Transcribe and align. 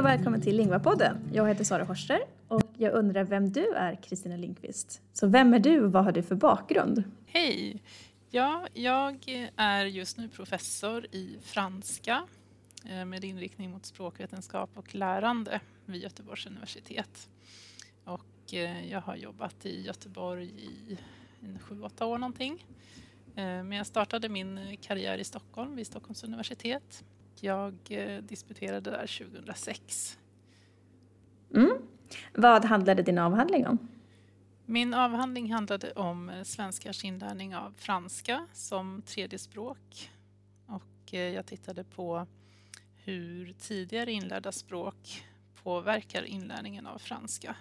och 0.00 0.06
välkommen 0.06 0.40
till 0.40 0.56
Lingvapodden. 0.56 1.16
Jag 1.32 1.48
heter 1.48 1.64
Sara 1.64 1.84
Horster 1.84 2.20
och 2.48 2.62
jag 2.76 2.94
undrar 2.94 3.24
vem 3.24 3.52
du 3.52 3.74
är, 3.74 3.94
Kristina 4.02 4.36
Linkvist. 4.36 5.02
Så 5.12 5.26
vem 5.26 5.54
är 5.54 5.58
du 5.58 5.84
och 5.84 5.92
vad 5.92 6.04
har 6.04 6.12
du 6.12 6.22
för 6.22 6.34
bakgrund? 6.34 7.02
Hej! 7.26 7.82
Ja, 8.30 8.66
jag 8.74 9.48
är 9.56 9.84
just 9.84 10.18
nu 10.18 10.28
professor 10.28 11.06
i 11.12 11.38
franska 11.42 12.22
eh, 12.88 13.04
med 13.04 13.24
inriktning 13.24 13.70
mot 13.70 13.86
språkvetenskap 13.86 14.70
och 14.74 14.94
lärande 14.94 15.60
vid 15.86 16.02
Göteborgs 16.02 16.46
universitet. 16.46 17.28
Och 18.04 18.54
eh, 18.54 18.90
jag 18.90 19.00
har 19.00 19.16
jobbat 19.16 19.66
i 19.66 19.82
Göteborg 19.82 20.46
i 20.46 20.98
sju, 21.60 21.82
åtta 21.82 22.06
år 22.06 22.18
någonting. 22.18 22.66
Eh, 23.34 23.44
men 23.44 23.72
jag 23.72 23.86
startade 23.86 24.28
min 24.28 24.76
karriär 24.80 25.18
i 25.18 25.24
Stockholm 25.24 25.76
vid 25.76 25.86
Stockholms 25.86 26.24
universitet 26.24 27.04
jag 27.42 27.74
eh, 27.88 28.22
disputerade 28.22 28.90
där 28.90 29.18
2006. 29.30 30.18
Mm. 31.54 31.78
Vad 32.34 32.64
handlade 32.64 33.02
din 33.02 33.18
avhandling 33.18 33.66
om? 33.66 33.78
Min 34.66 34.94
avhandling 34.94 35.52
handlade 35.52 35.92
om 35.92 36.28
eh, 36.30 36.42
svenskars 36.42 37.04
inlärning 37.04 37.56
av 37.56 37.74
franska 37.76 38.46
som 38.52 39.02
tredje 39.02 39.38
språk. 39.38 40.10
Och 40.66 41.14
eh, 41.14 41.20
jag 41.20 41.46
tittade 41.46 41.84
på 41.84 42.26
hur 43.04 43.52
tidigare 43.52 44.12
inlärda 44.12 44.52
språk 44.52 45.24
påverkar 45.62 46.22
inlärningen 46.22 46.86
av 46.86 46.98
franska. 46.98 47.56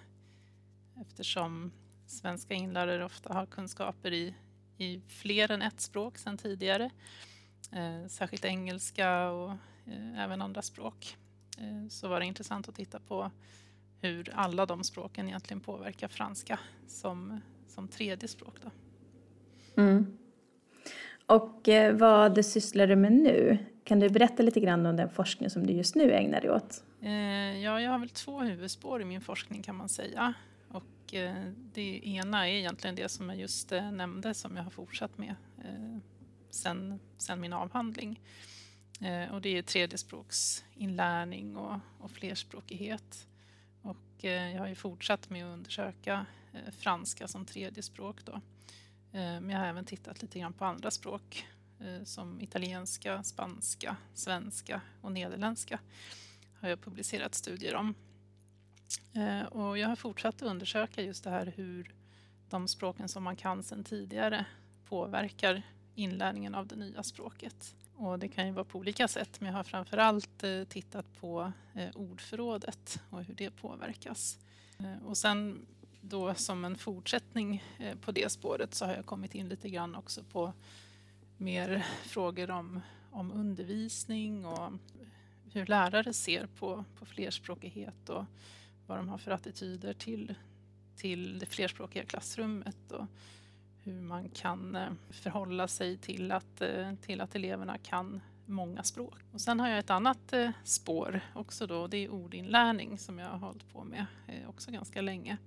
Eftersom 1.02 1.71
svenska 2.07 2.53
inlärare 2.53 3.05
ofta 3.05 3.33
har 3.33 3.45
kunskaper 3.45 4.13
i, 4.13 4.33
i 4.77 5.02
fler 5.07 5.52
än 5.52 5.61
ett 5.61 5.81
språk 5.81 6.17
sedan 6.17 6.38
tidigare. 6.38 6.89
Eh, 7.71 8.07
särskilt 8.07 8.45
engelska 8.45 9.29
och 9.29 9.51
Eh, 9.91 10.23
även 10.23 10.41
andra 10.41 10.61
språk, 10.61 11.17
eh, 11.57 11.88
så 11.89 12.07
var 12.07 12.19
det 12.19 12.25
intressant 12.25 12.69
att 12.69 12.75
titta 12.75 12.99
på 12.99 13.31
hur 14.01 14.31
alla 14.33 14.66
de 14.66 14.83
språken 14.83 15.27
egentligen 15.27 15.59
påverkar 15.59 16.07
franska 16.07 16.59
som, 16.88 17.41
som 17.67 17.88
tredje 17.88 18.27
språk. 18.27 18.55
Då. 18.63 18.71
Mm. 19.81 20.17
Och 21.25 21.69
vad 21.93 22.45
sysslar 22.45 22.88
du 22.88 22.95
med 22.95 23.11
nu? 23.11 23.57
Kan 23.83 23.99
du 23.99 24.09
berätta 24.09 24.44
lite 24.44 24.59
grann 24.59 24.85
om 24.85 24.95
den 24.95 25.09
forskning 25.09 25.49
som 25.49 25.67
du 25.67 25.73
just 25.73 25.95
nu 25.95 26.11
ägnar 26.11 26.41
dig 26.41 26.51
åt? 26.51 26.83
ja, 27.63 27.81
jag 27.81 27.91
har 27.91 27.99
väl 27.99 28.09
två 28.09 28.39
huvudspår 28.39 29.01
i 29.01 29.05
min 29.05 29.21
forskning 29.21 29.63
kan 29.63 29.75
man 29.75 29.89
säga. 29.89 30.33
Och 30.69 31.13
det 31.73 32.01
ena 32.03 32.47
är 32.47 32.53
egentligen 32.53 32.95
det 32.95 33.09
som 33.09 33.29
jag 33.29 33.38
just 33.38 33.71
nämnde 33.71 34.33
som 34.33 34.57
jag 34.57 34.63
har 34.63 34.71
fortsatt 34.71 35.17
med 35.17 35.35
sen, 36.50 37.00
sen 37.17 37.39
min 37.42 37.53
avhandling. 37.53 38.19
Eh, 39.02 39.33
och 39.33 39.42
det 39.42 39.58
är 39.58 39.61
tredjespråksinlärning 39.61 41.58
och, 41.58 41.80
och 42.00 42.11
flerspråkighet. 42.11 43.28
Och 43.81 44.25
eh, 44.25 44.52
jag 44.52 44.59
har 44.59 44.67
ju 44.67 44.75
fortsatt 44.75 45.30
med 45.30 45.45
att 45.45 45.53
undersöka 45.53 46.25
eh, 46.53 46.72
franska 46.72 47.28
som 47.28 47.45
tredje 47.45 47.83
språk 47.83 48.25
då. 48.25 48.33
Eh, 49.11 49.41
men 49.41 49.50
jag 49.50 49.59
har 49.59 49.66
även 49.66 49.86
tittat 49.86 50.22
lite 50.22 50.39
grann 50.39 50.53
på 50.53 50.66
andra 50.66 50.91
språk 50.91 51.45
eh, 51.80 52.03
som 52.03 52.41
italienska, 52.41 53.23
spanska, 53.23 53.95
svenska 54.13 54.81
och 55.02 55.11
nederländska 55.11 55.80
har 56.59 56.69
jag 56.69 56.81
publicerat 56.81 57.36
studier 57.36 57.75
om. 57.75 57.95
Eh, 59.13 59.41
och 59.41 59.78
jag 59.78 59.88
har 59.88 59.95
fortsatt 59.95 60.36
att 60.36 60.41
undersöka 60.41 61.02
just 61.02 61.23
det 61.23 61.30
här 61.30 61.53
hur 61.56 61.95
de 62.50 62.67
språken 62.67 63.09
som 63.09 63.23
man 63.23 63.36
kan 63.36 63.63
sedan 63.63 63.84
tidigare 63.84 64.45
påverkar 64.86 65.63
inlärningen 66.00 66.55
av 66.55 66.67
det 66.67 66.75
nya 66.75 67.03
språket. 67.03 67.75
Och 67.95 68.19
det 68.19 68.28
kan 68.28 68.47
ju 68.47 68.52
vara 68.52 68.66
på 68.66 68.80
olika 68.80 69.08
sätt, 69.08 69.42
men 69.42 69.47
jag 69.47 69.55
har 69.58 69.64
framförallt 69.64 70.44
eh, 70.44 70.64
tittat 70.64 71.06
på 71.19 71.52
eh, 71.75 71.89
ordförrådet 71.95 73.02
och 73.09 73.23
hur 73.23 73.33
det 73.33 73.50
påverkas. 73.50 74.39
Eh, 74.80 75.06
och 75.06 75.17
sen 75.17 75.66
då 76.01 76.34
som 76.34 76.66
en 76.66 76.78
fortsättning 76.78 77.63
på 78.01 78.12
det 78.12 78.31
spåret 78.31 78.73
så 78.73 78.85
har 78.85 78.94
jag 78.94 79.06
kommit 79.06 79.35
in 79.35 79.50
lite 79.50 79.69
grann 79.69 79.96
också 79.96 80.23
på 80.23 80.53
mer 81.38 81.85
frågor 82.03 82.52
om, 82.52 82.81
om 83.12 83.31
undervisning 83.31 84.46
och 84.46 84.72
hur 85.52 85.66
lärare 85.66 86.13
ser 86.13 86.47
på, 86.47 86.85
på 87.00 87.06
flerspråkighet 87.06 88.09
och 88.09 88.25
vad 88.88 88.97
de 88.97 89.09
har 89.09 89.18
för 89.18 89.31
attityder 89.31 89.94
till, 89.94 90.35
till 90.96 91.40
det 91.40 91.46
flerspråkiga 91.46 92.03
klassrummet 92.03 92.91
och 92.91 93.06
hur 93.89 94.01
man 94.01 94.29
kan 94.29 94.75
eh, 94.75 94.89
förhålla 95.09 95.67
sig 95.67 95.97
till 95.97 96.31
att, 96.31 96.61
eh, 96.61 96.94
till 97.01 97.22
att 97.22 97.35
eleverna 97.35 97.77
kan 97.77 98.22
många 98.45 98.83
språk. 98.83 99.16
Och 99.31 99.41
sen 99.41 99.59
har 99.59 99.69
jag 99.69 99.79
ett 99.79 99.89
annat 99.89 100.33
eh, 100.33 100.51
spår 100.63 101.22
också 101.35 101.67
då, 101.67 101.88
det 101.88 101.97
är 101.97 102.09
ordinlärning 102.09 102.97
som 102.97 103.19
jag 103.19 103.29
har 103.29 103.38
hållit 103.38 103.73
på 103.73 103.83
med 103.83 104.05
också 104.47 104.72
ganska 104.72 105.01
länge 105.01 105.38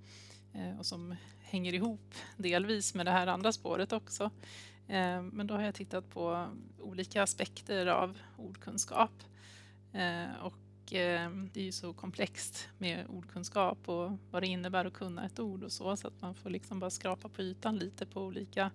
och 0.79 0.87
som 0.87 1.17
hänger 1.41 1.75
ihop 1.75 2.15
delvis 2.37 2.95
med 2.95 3.07
det 3.07 3.13
här 3.13 3.27
andra 3.27 3.53
spåret 3.53 3.93
också. 3.93 4.31
Men 5.33 5.47
då 5.47 5.55
har 5.55 5.63
jag 5.63 5.75
tittat 5.75 6.11
på 6.11 6.47
olika 6.81 7.23
aspekter 7.23 7.87
av 7.87 8.19
ordkunskap 8.37 9.23
och 10.43 10.55
Eh, 10.93 11.31
det 11.53 11.61
är 11.61 11.65
ju 11.65 11.73
så 11.73 11.93
komplext 11.93 12.69
med 12.79 13.07
ordkunskap 13.09 13.89
och 13.89 14.11
vad 14.31 14.43
det 14.43 14.47
innebär 14.47 14.85
att 14.85 14.93
kunna 14.93 15.27
ett 15.27 15.41
ord 15.41 15.63
och 15.63 15.73
så, 15.73 15.97
så 15.97 16.09
att 16.09 16.23
man 16.23 16.35
får 16.35 16.51
liksom 16.51 16.81
bara 16.81 16.91
skrapa 16.91 17.29
på 17.29 17.43
ytan 17.43 17.79
lite 17.79 18.07
på 18.07 18.23
olika 18.23 18.71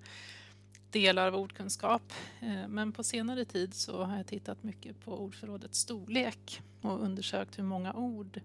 delar 0.91 1.27
av 1.27 1.35
ordkunskap. 1.35 2.13
Eh, 2.39 2.67
men 2.67 2.91
på 2.91 3.03
senare 3.03 3.45
tid 3.45 3.73
så 3.73 4.03
har 4.03 4.17
jag 4.17 4.27
tittat 4.27 4.63
mycket 4.63 4.99
på 4.99 5.19
ordförrådets 5.19 5.79
storlek 5.79 6.61
och 6.81 7.03
undersökt 7.03 7.59
hur 7.59 7.63
många 7.63 7.93
ord 7.93 8.41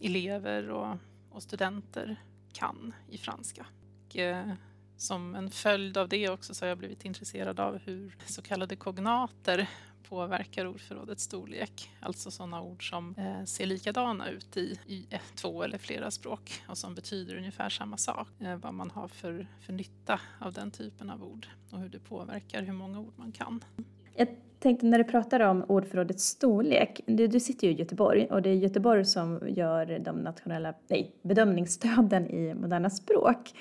elever 0.00 0.70
och, 0.70 0.96
och 1.30 1.42
studenter 1.42 2.16
kan 2.52 2.94
i 3.08 3.18
franska. 3.18 3.66
Och, 4.06 4.16
eh, 4.16 4.52
som 4.96 5.34
en 5.34 5.50
följd 5.50 5.96
av 5.96 6.08
det 6.08 6.28
också 6.28 6.54
så 6.54 6.64
har 6.64 6.68
jag 6.68 6.78
blivit 6.78 7.04
intresserad 7.04 7.60
av 7.60 7.78
hur 7.78 8.16
så 8.26 8.42
kallade 8.42 8.76
kognater 8.76 9.68
påverkar 10.08 10.66
ordförrådets 10.66 11.22
storlek. 11.22 11.90
Alltså 12.00 12.30
sådana 12.30 12.62
ord 12.62 12.90
som 12.90 13.14
eh, 13.18 13.44
ser 13.44 13.66
likadana 13.66 14.30
ut 14.30 14.56
i, 14.56 14.78
i 14.86 15.06
ett, 15.10 15.34
två 15.34 15.62
eller 15.62 15.78
flera 15.78 16.10
språk 16.10 16.62
och 16.68 16.78
som 16.78 16.94
betyder 16.94 17.36
ungefär 17.36 17.68
samma 17.68 17.96
sak. 17.96 18.28
Eh, 18.40 18.56
vad 18.56 18.74
man 18.74 18.90
har 18.90 19.08
för, 19.08 19.46
för 19.60 19.72
nytta 19.72 20.20
av 20.38 20.52
den 20.52 20.70
typen 20.70 21.10
av 21.10 21.24
ord 21.24 21.46
och 21.70 21.78
hur 21.78 21.88
det 21.88 21.98
påverkar 21.98 22.62
hur 22.62 22.72
många 22.72 23.00
ord 23.00 23.12
man 23.16 23.32
kan. 23.32 23.64
Jag 24.14 24.28
tänkte 24.58 24.86
när 24.86 24.98
du 24.98 25.04
pratar 25.04 25.40
om 25.40 25.64
ordförrådets 25.68 26.24
storlek, 26.24 27.00
du, 27.06 27.26
du 27.26 27.40
sitter 27.40 27.66
ju 27.66 27.72
i 27.72 27.76
Göteborg 27.76 28.26
och 28.26 28.42
det 28.42 28.50
är 28.50 28.54
Göteborg 28.54 29.04
som 29.04 29.40
gör 29.48 29.98
de 29.98 30.16
nationella 30.16 30.74
nej, 30.88 31.14
bedömningsstöden 31.22 32.30
i 32.30 32.54
moderna 32.54 32.90
språk. 32.90 33.52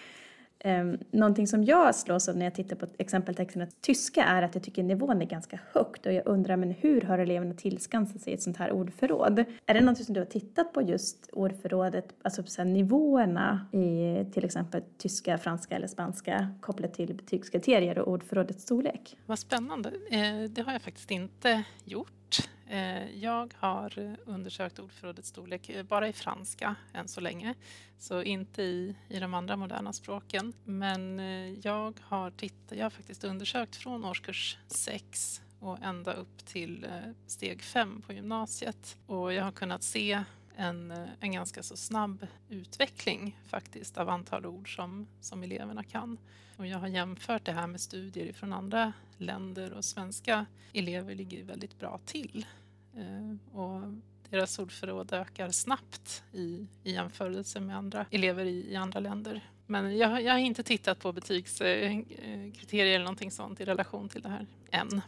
Um, 0.65 0.97
någonting 1.11 1.47
som 1.47 1.63
jag 1.63 1.95
slås 1.95 2.29
av 2.29 2.37
när 2.37 2.45
jag 2.45 2.55
tittar 2.55 2.75
på 2.75 2.87
exempeltexterna 2.97 3.67
tyska 3.81 4.23
är 4.23 4.43
att 4.43 4.55
jag 4.55 4.63
tycker 4.63 4.83
nivån 4.83 5.21
är 5.21 5.25
ganska 5.25 5.59
högt 5.73 6.05
och 6.05 6.13
jag 6.13 6.27
undrar 6.27 6.57
men 6.57 6.71
hur 6.71 7.01
har 7.01 7.19
eleverna 7.19 7.53
tillskansat 7.53 8.21
sig 8.21 8.33
ett 8.33 8.41
sånt 8.41 8.57
här 8.57 8.71
ordförråd? 8.71 9.45
Är 9.65 9.73
det 9.73 9.81
någonting 9.81 10.05
som 10.05 10.13
du 10.13 10.19
har 10.19 10.25
tittat 10.25 10.73
på 10.73 10.81
just 10.81 11.29
ordförrådet, 11.33 12.05
alltså 12.21 12.43
så 12.43 12.63
nivåerna 12.63 13.67
i 13.71 14.25
till 14.33 14.45
exempel 14.45 14.81
tyska, 14.97 15.37
franska 15.37 15.75
eller 15.75 15.87
spanska 15.87 16.49
kopplat 16.61 16.93
till 16.93 17.13
betygskriterier 17.13 17.99
och 17.99 18.07
ordförrådets 18.07 18.63
storlek? 18.63 19.17
Vad 19.25 19.39
spännande. 19.39 19.89
Eh, 19.89 20.49
det 20.49 20.61
har 20.61 20.71
jag 20.71 20.81
faktiskt 20.81 21.11
inte 21.11 21.63
gjort 21.85 22.18
gjort. 22.37 22.49
Eh, 22.67 23.15
jag 23.23 23.53
har 23.57 24.17
undersökt 24.25 24.79
ordförrådets 24.79 25.29
storlek 25.29 25.69
eh, 25.69 25.83
bara 25.83 26.07
i 26.07 26.13
franska 26.13 26.75
än 26.93 27.07
så 27.07 27.21
länge, 27.21 27.55
så 27.99 28.23
inte 28.23 28.61
i, 28.63 28.95
i 29.09 29.19
de 29.19 29.33
andra 29.33 29.55
moderna 29.55 29.93
språken. 29.93 30.53
Men 30.63 31.19
eh, 31.19 31.51
jag 31.51 31.99
har, 32.01 32.31
tittat, 32.31 32.77
jag 32.77 32.85
har 32.85 32.89
faktiskt 32.89 33.23
undersökt 33.23 33.75
från 33.75 34.05
årskurs 34.05 34.57
6 34.67 35.41
och 35.59 35.77
ända 35.81 36.13
upp 36.13 36.45
till 36.45 36.87
steg 37.27 37.61
5 37.61 38.01
på 38.01 38.13
gymnasiet. 38.13 38.97
Och 39.05 39.33
jag 39.33 39.43
har 39.43 39.51
kunnat 39.51 39.83
se 39.83 40.23
en, 40.59 40.91
eh, 40.91 41.07
en 41.19 41.31
ganska 41.31 41.63
så 41.63 41.77
snabb 41.77 42.27
utveckling 42.49 43.37
faktiskt 43.47 43.97
av 43.97 44.09
antal 44.09 44.45
ord 44.45 44.75
som, 44.75 45.07
som 45.21 45.43
eleverna 45.43 45.83
kan. 45.83 46.17
Och 46.57 46.67
jag 46.67 46.77
har 46.77 46.87
jämfört 46.87 47.45
det 47.45 47.51
här 47.51 47.67
med 47.67 47.81
studier 47.81 48.33
från 48.33 48.53
andra 48.53 48.93
länder 49.17 49.73
och 49.73 49.85
svenska 49.85 50.45
elever 50.73 51.15
ligger 51.15 51.43
väldigt 51.43 51.79
bra 51.79 51.99
till. 52.05 52.45
Eh, 52.95 53.57
och 53.57 53.81
deras 54.29 54.59
ordförråd 54.59 55.13
ökar 55.13 55.49
snabbt 55.49 56.23
i, 56.33 56.67
i 56.83 56.91
jämförelse 56.91 57.59
med 57.59 57.77
andra 57.77 58.05
elever 58.11 58.45
i, 58.45 58.71
i 58.71 58.75
andra 58.75 58.99
länder. 58.99 59.49
Men 59.65 59.97
jag, 59.97 60.21
jag, 60.21 60.33
har 60.33 60.39
inte 60.39 60.63
tittat 60.63 60.99
på 60.99 61.11
betygskriterier 61.11 62.95
eller 62.95 63.05
någonting 63.05 63.31
sånt 63.31 63.61
i 63.61 63.65
relation 63.65 64.09
till 64.09 64.21
det 64.21 64.29
här 64.29 64.47
än. 64.71 65.01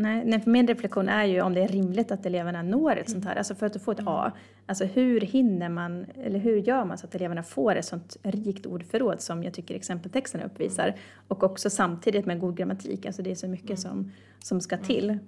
Nej, 0.00 0.24
nej, 0.24 0.42
min 0.46 0.66
reflektion 0.66 1.08
är 1.08 1.24
ju 1.24 1.40
om 1.42 1.54
det 1.54 1.60
är 1.60 1.68
rimligt 1.68 2.10
att 2.10 2.26
eleverna 2.26 2.62
når 2.62 2.96
ett 2.96 3.10
sånt 3.10 3.24
här, 3.24 3.36
alltså 3.36 3.54
för 3.54 3.66
att 3.66 3.82
få 3.82 3.92
ett 3.92 4.00
A. 4.06 4.32
Alltså 4.66 4.84
hur 4.84 5.20
hinner 5.20 5.68
man, 5.68 6.06
eller 6.24 6.38
hur 6.38 6.56
gör 6.56 6.84
man 6.84 6.98
så 6.98 7.06
att 7.06 7.14
eleverna 7.14 7.42
får 7.42 7.76
ett 7.76 7.84
sånt 7.84 8.16
rikt 8.22 8.66
ordförråd 8.66 9.20
som 9.20 9.44
jag 9.44 9.54
tycker 9.54 9.74
exempeltexterna 9.74 10.44
uppvisar. 10.44 10.94
Och 11.28 11.42
också 11.42 11.70
samtidigt 11.70 12.26
med 12.26 12.40
god 12.40 12.56
grammatik, 12.56 13.06
alltså 13.06 13.22
det 13.22 13.30
är 13.30 13.34
så 13.34 13.48
mycket 13.48 13.70
mm. 13.70 13.76
som, 13.76 14.12
som 14.38 14.60
ska 14.60 14.76
till. 14.76 15.18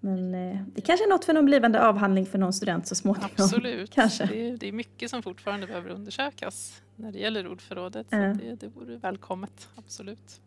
Men 0.00 0.34
eh, 0.34 0.60
det 0.74 0.80
kanske 0.80 1.06
är 1.06 1.08
något 1.08 1.24
för 1.24 1.32
någon 1.32 1.46
blivande 1.46 1.88
avhandling 1.88 2.26
för 2.26 2.38
någon 2.38 2.52
student 2.52 2.86
så 2.86 2.94
småningom. 2.94 3.30
Absolut, 3.36 3.90
kanske. 3.94 4.26
Det, 4.26 4.48
är, 4.48 4.56
det 4.56 4.68
är 4.68 4.72
mycket 4.72 5.10
som 5.10 5.22
fortfarande 5.22 5.66
behöver 5.66 5.90
undersökas 5.90 6.82
när 6.96 7.12
det 7.12 7.18
gäller 7.18 7.48
ordförrådet. 7.48 8.06
Så 8.10 8.16
Ja. 8.16 8.22
det, 8.22 8.54
det 8.54 8.68
vore 8.68 8.96
välkommet, 8.96 9.68
absolut. 9.74 10.40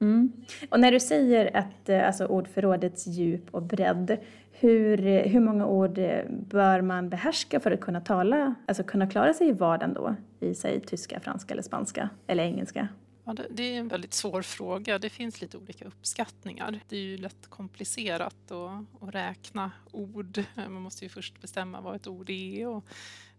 Mm. 0.00 0.32
Och 0.70 0.80
när 0.80 0.92
du 0.92 1.00
säger 1.00 1.56
att 1.56 1.88
eh, 1.88 2.06
alltså, 2.06 2.26
ordförrådets 2.26 3.06
djup 3.06 3.54
och 3.54 3.62
bredd, 3.62 4.18
hur, 4.52 5.06
eh, 5.06 5.22
hur 5.22 5.40
många 5.40 5.66
ord 5.66 5.98
eh, 5.98 6.24
bör 6.28 6.80
man 6.80 7.08
behärska 7.08 7.60
för 7.60 7.70
att 7.70 7.80
kunna 7.80 8.00
tala, 8.00 8.54
alltså 8.66 8.82
kunna 8.82 9.06
klara 9.10 9.34
sig 9.34 9.48
i 9.48 9.52
vardagen 9.52 9.94
då? 9.94 10.16
I 10.40 10.54
säg 10.54 10.80
tyska, 10.80 11.20
franska 11.20 11.54
eller 11.54 11.62
spanska 11.62 12.10
eller 12.26 12.44
engelska? 12.44 12.88
Ja, 13.24 13.32
det, 13.34 13.46
det 13.50 13.62
är 13.62 13.78
en 13.78 13.88
väldigt 13.88 14.14
svår 14.14 14.42
fråga. 14.42 14.98
Det 14.98 15.10
finns 15.10 15.40
lite 15.40 15.58
olika 15.58 15.84
uppskattningar. 15.84 16.80
Det 16.88 16.96
är 16.96 17.00
ju 17.00 17.16
lätt 17.16 17.46
komplicerat 17.48 18.50
att, 18.50 18.52
att 19.00 19.14
räkna 19.14 19.70
ord. 19.90 20.42
Man 20.56 20.82
måste 20.82 21.04
ju 21.04 21.08
först 21.08 21.40
bestämma 21.40 21.80
vad 21.80 21.96
ett 21.96 22.06
ord 22.06 22.30
är. 22.30 22.66
Och, 22.66 22.84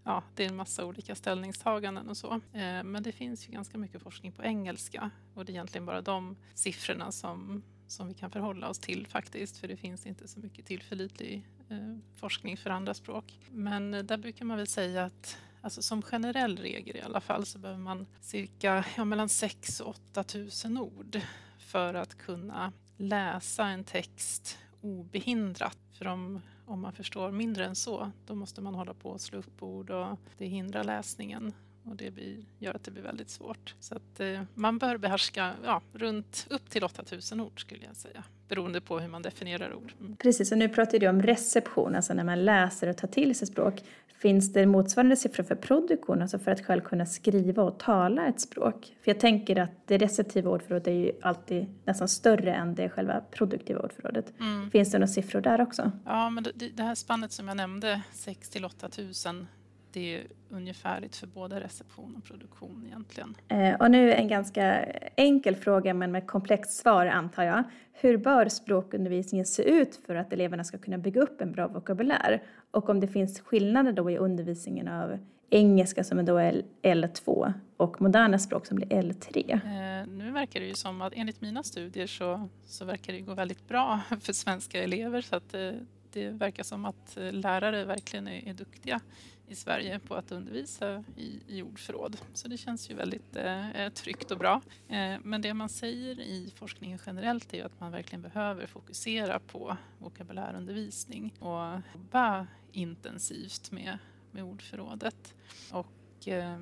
ja, 0.04 0.24
det 0.36 0.46
är 0.46 0.50
en 0.50 0.56
massa 0.56 0.86
olika 0.86 1.16
ställningstaganden 1.16 2.10
och 2.10 2.18
så. 2.18 2.34
Eh, 2.34 2.84
men 2.84 3.04
det 3.04 3.12
finns 3.12 3.48
ju 3.48 3.51
ganska 3.51 3.78
mycket 3.78 4.01
forskning 4.01 4.31
på 4.31 4.44
engelska 4.44 5.10
och 5.34 5.46
det 5.46 5.51
är 5.51 5.54
egentligen 5.54 5.86
bara 5.86 6.01
de 6.01 6.38
siffrorna 6.54 7.12
som, 7.12 7.63
som 7.88 8.07
vi 8.07 8.13
kan 8.13 8.31
förhålla 8.31 8.69
oss 8.69 8.80
till 8.80 9.07
faktiskt. 9.07 9.57
För 9.57 9.68
det 9.68 9.78
finns 9.78 10.06
inte 10.06 10.28
så 10.28 10.40
mycket 10.40 10.66
tillförlitlig 10.66 11.48
eh, 11.69 11.98
forskning 12.16 12.57
för 12.57 12.69
andra 12.69 12.94
språk. 12.94 13.40
Men 13.50 13.94
eh, 13.94 14.04
där 14.04 14.18
brukar 14.18 14.46
man 14.46 14.57
väl 14.57 14.68
säga 14.68 15.06
att 15.06 15.38
Alltså 15.62 15.81
som 15.81 16.02
generell 16.02 16.57
regel 16.57 16.95
i 16.95 17.02
alla 17.02 17.22
fall 17.22 17.45
så 17.45 17.60
behöver 17.60 17.81
man 17.81 18.07
cirka 18.22 18.86
ja, 18.98 19.06
mellan 19.06 19.30
6 19.30 19.80
och 19.80 19.90
8 19.90 20.24
000 20.66 20.78
ord 20.78 21.22
för 21.60 21.94
att 21.94 22.18
kunna 22.18 22.72
läsa 22.98 23.66
en 23.66 23.84
text 23.84 24.57
obehindrat. 24.81 25.78
För 26.00 26.07
om, 26.07 26.42
om 26.66 26.81
man 26.81 26.94
förstår 26.94 27.31
mindre 27.31 27.66
än 27.66 27.75
så, 27.75 28.12
då 28.28 28.36
måste 28.36 28.62
man 28.62 28.75
hålla 28.75 28.94
på 28.94 29.10
och 29.10 29.22
slå 29.22 29.40
upp 29.40 29.63
ord 29.63 29.90
och 29.90 30.18
det 30.38 30.46
hindrar 30.46 30.84
läsningen. 30.84 31.54
Och 31.84 31.96
det 31.96 32.12
blir, 32.12 32.38
gör 32.60 32.74
att 32.74 32.84
det 32.84 32.92
blir 32.92 33.04
väldigt 33.04 33.30
svårt. 33.30 33.75
Så 33.80 33.96
att, 33.96 34.19
eh, 34.19 34.42
man 34.54 34.78
bör 34.78 34.98
behärska 34.98 35.54
ja, 35.63 35.81
runt 35.94 36.48
upp 36.50 36.69
till 36.69 36.84
8000 36.84 37.42
ord 37.42 37.62
skulle 37.62 37.86
jag 37.86 37.96
säga. 37.96 38.24
Beroende 38.48 38.81
på 38.81 39.00
hur 39.00 39.07
man 39.07 39.22
definierar 39.22 39.74
ord. 39.74 39.94
Mm. 40.00 40.16
Precis, 40.16 40.51
och 40.51 40.57
nu 40.57 40.69
pratar 40.69 41.00
du 41.00 41.07
om 41.07 41.22
reception, 41.22 41.96
alltså 41.96 42.13
när 42.13 42.24
man 42.24 42.45
läser 42.45 42.88
och 42.88 42.98
tar 42.98 43.07
till 43.07 43.36
sig 43.36 43.48
språk. 43.48 43.84
Finns 44.21 44.54
det 44.54 44.66
motsvarande 44.66 45.16
siffror 45.16 45.44
för 45.44 45.56
produktion, 45.56 46.21
alltså 46.21 46.39
för 46.39 46.51
att 46.51 46.66
själv 46.66 46.81
kunna 46.81 47.06
skriva 47.06 47.63
och 47.63 47.80
tala 47.80 48.27
ett 48.27 48.42
språk? 48.42 48.95
För 49.04 49.12
jag 49.12 49.19
tänker 49.19 49.60
att 49.60 49.71
det 49.86 49.98
receptiva 49.98 50.51
ordförrådet 50.51 50.88
är 50.88 50.92
ju 50.92 51.12
alltid 51.21 51.66
nästan 51.86 52.07
större 52.07 52.54
än 52.54 52.75
det 52.75 52.89
själva 52.89 53.21
produktiva 53.31 53.80
ordförrådet. 53.80 54.33
Mm. 54.39 54.71
Finns 54.71 54.92
det 54.92 54.98
några 54.98 55.07
siffror 55.07 55.42
där 55.42 55.62
också? 55.62 55.92
Ja, 56.06 56.30
men 56.30 56.44
det, 56.44 56.69
det 56.69 56.83
här 56.83 56.95
spannet 56.95 57.31
som 57.31 57.48
jag 57.48 57.57
nämnde, 57.57 58.01
6 58.13 58.50
till 58.50 58.66
8 58.66 58.89
000, 58.98 59.45
det 59.94 60.16
är 60.16 60.28
ungefärligt 60.50 61.16
för 61.16 61.28
både 61.28 61.60
reception 61.60 62.16
och 62.16 62.24
produktion 62.24 62.84
egentligen. 62.86 63.36
Eh, 63.48 63.76
och 63.76 63.92
nu 63.92 64.14
en 64.14 64.28
ganska 64.28 64.86
enkel 65.16 65.56
fråga 65.56 65.94
men 65.94 66.12
med 66.12 66.28
komplext 66.28 66.72
svar 66.72 67.06
antar 67.06 67.44
jag. 67.44 67.64
Hur 67.94 68.18
bör 68.18 68.50
språkundervisningen 68.50 69.46
se 69.46 69.64
ut 69.64 70.00
för 70.06 70.16
att 70.16 70.34
eleverna 70.34 70.64
ska 70.64 70.78
kunna 70.78 70.98
bygga 70.98 71.22
upp 71.22 71.42
en 71.42 71.52
bra 71.52 71.68
vokabulär? 71.68 72.44
Och 72.72 72.90
om 72.90 73.00
det 73.00 73.08
finns 73.08 73.40
skillnader 73.40 73.94
då 73.94 74.12
i 74.12 74.18
undervisningen 74.18 74.88
av 74.88 75.18
engelska 75.50 76.04
som 76.04 76.26
då 76.26 76.38
är 76.38 76.62
L2 76.82 77.54
och 77.78 78.02
moderna 78.02 78.40
språk 78.40 78.66
som 78.66 78.76
blir 78.76 78.88
L3? 78.88 79.54
Eh, 79.54 80.08
nu 80.08 80.32
verkar 80.32 80.60
det 80.60 80.66
ju 80.66 80.74
som 80.74 81.02
att 81.02 81.14
enligt 81.16 81.42
mina 81.42 81.64
studier 81.64 82.08
så, 82.08 82.50
så 82.66 82.86
verkar 82.86 83.14
det 83.14 83.20
gå 83.20 83.34
väldigt 83.34 83.68
bra 83.68 84.00
för 84.22 84.34
svenska 84.34 84.84
elever 84.84 85.22
så 85.22 85.36
att 85.36 85.54
eh, 85.54 85.72
det 86.14 86.30
verkar 86.30 86.64
som 86.64 86.86
att 86.86 87.18
eh, 87.18 87.32
lärare 87.32 87.86
verkligen 87.86 88.28
är, 88.28 88.48
är 88.48 88.54
duktiga 88.54 89.00
i 89.50 89.56
Sverige 89.56 90.00
på 90.00 90.16
att 90.16 90.31
undervisa 90.31 91.04
i, 91.16 91.42
i 91.48 91.62
ordförråd. 91.62 92.18
Så 92.34 92.48
det 92.48 92.57
känns 92.57 92.90
ju 92.90 92.96
väldigt 92.96 93.36
eh, 93.36 93.90
tryggt 93.90 94.31
och 94.31 94.38
bra. 94.38 94.62
Eh, 94.88 95.16
men 95.24 95.42
det 95.42 95.54
man 95.54 95.69
säger 95.69 96.19
i 96.19 96.54
forskningen 96.56 97.00
generellt 97.06 97.54
är 97.54 97.57
ju 97.57 97.63
att 97.63 97.80
man 97.80 97.92
verkligen 97.92 98.22
behöver 98.22 98.68
fokusera 98.68 99.40
på 99.40 99.78
vokabulärundervisning 99.98 101.34
och 101.40 101.81
jobba 101.96 102.48
intensivt 102.72 103.72
med, 103.72 103.98
med 104.31 104.44
ordförrådet. 104.44 105.36
Och, 105.72 106.28
eh, 106.28 106.60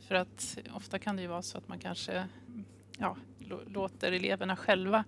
för 0.00 0.14
att 0.14 0.58
ofta 0.74 0.98
kan 0.98 1.16
det 1.16 1.22
ju 1.22 1.28
vara 1.28 1.42
så 1.42 1.58
att 1.58 1.68
man 1.68 1.78
kanske 1.78 2.28
ja, 2.98 3.16
låter 3.66 4.12
eleverna 4.12 4.56
själva 4.56 5.04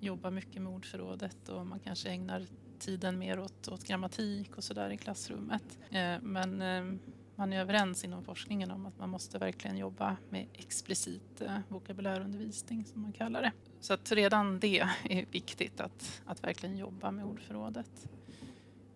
jobba 0.00 0.30
mycket 0.30 0.62
med 0.62 0.72
ordförrådet 0.72 1.48
och 1.48 1.66
man 1.66 1.80
kanske 1.80 2.08
ägnar 2.08 2.46
tiden 2.76 3.18
mer 3.18 3.40
åt, 3.40 3.68
åt 3.68 3.84
grammatik 3.84 4.56
och 4.56 4.64
sådär 4.64 4.90
i 4.90 4.96
klassrummet. 4.96 5.78
Eh, 5.90 6.14
men 6.22 6.62
eh, 6.62 6.98
man 7.34 7.52
är 7.52 7.60
överens 7.60 8.04
inom 8.04 8.24
forskningen 8.24 8.70
om 8.70 8.86
att 8.86 8.98
man 8.98 9.10
måste 9.10 9.38
verkligen 9.38 9.78
jobba 9.78 10.16
med 10.30 10.46
explicit 10.52 11.40
eh, 11.40 11.58
vokabulärundervisning 11.68 12.84
som 12.84 13.02
man 13.02 13.12
kallar 13.12 13.42
det. 13.42 13.52
Så 13.80 13.94
att 13.94 14.12
redan 14.12 14.60
det 14.60 14.78
är 15.04 15.26
viktigt 15.30 15.80
att, 15.80 16.22
att 16.24 16.44
verkligen 16.44 16.76
jobba 16.76 17.10
med 17.10 17.24
ordförrådet. 17.24 18.08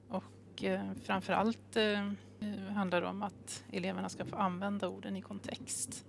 Och 0.08 0.64
framför 1.02 1.32
allt 1.32 1.76
handlar 2.74 3.00
det 3.00 3.06
om 3.06 3.22
att 3.22 3.64
eleverna 3.72 4.08
ska 4.08 4.24
få 4.24 4.36
använda 4.36 4.88
orden 4.88 5.16
i 5.16 5.22
kontext. 5.22 6.04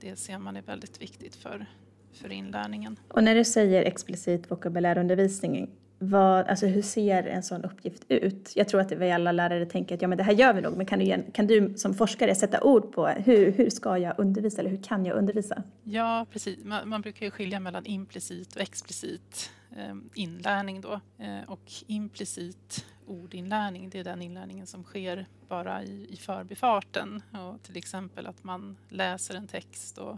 Det 0.00 0.16
ser 0.16 0.38
man 0.38 0.56
är 0.56 0.62
väldigt 0.62 1.02
viktigt 1.02 1.34
för, 1.34 1.66
för 2.12 2.32
inlärningen. 2.32 2.96
Och 3.08 3.24
när 3.24 3.34
du 3.34 3.44
säger 3.44 3.82
explicit 3.82 4.50
vokabulärundervisning, 4.50 5.70
vad, 6.02 6.46
alltså 6.46 6.66
hur 6.66 6.82
ser 6.82 7.22
en 7.24 7.42
sån 7.42 7.64
uppgift 7.64 8.04
ut? 8.08 8.52
Jag 8.54 8.68
tror 8.68 8.80
att 8.80 8.92
vi 8.92 9.10
alla 9.10 9.32
lärare 9.32 9.66
tänker 9.66 9.94
att 9.94 10.02
ja, 10.02 10.08
men 10.08 10.18
det 10.18 10.24
här 10.24 10.32
gör 10.32 10.52
vi 10.52 10.60
nog, 10.60 10.76
men 10.76 10.86
kan 10.86 10.98
du, 10.98 11.24
kan 11.32 11.46
du 11.46 11.74
som 11.76 11.94
forskare 11.94 12.34
sätta 12.34 12.60
ord 12.60 12.92
på 12.92 13.06
hur, 13.06 13.52
hur 13.52 13.70
ska 13.70 13.98
jag 13.98 14.18
undervisa 14.18 14.60
eller 14.60 14.70
hur 14.70 14.82
kan 14.82 15.04
jag 15.04 15.16
undervisa? 15.16 15.62
Ja, 15.84 16.26
precis. 16.32 16.64
Man, 16.64 16.88
man 16.88 17.00
brukar 17.00 17.26
ju 17.26 17.30
skilja 17.30 17.60
mellan 17.60 17.86
implicit 17.86 18.56
och 18.56 18.62
explicit 18.62 19.50
eh, 19.76 19.94
inlärning 20.14 20.80
då. 20.80 21.00
Eh, 21.18 21.50
och 21.50 21.72
implicit 21.86 22.86
ordinlärning, 23.06 23.90
det 23.90 23.98
är 23.98 24.04
den 24.04 24.22
inlärningen 24.22 24.66
som 24.66 24.84
sker 24.84 25.26
bara 25.48 25.82
i, 25.82 26.06
i 26.10 26.16
förbifarten. 26.16 27.22
Och 27.32 27.62
till 27.62 27.76
exempel 27.76 28.26
att 28.26 28.44
man 28.44 28.76
läser 28.88 29.34
en 29.34 29.46
text 29.46 29.98
och 29.98 30.16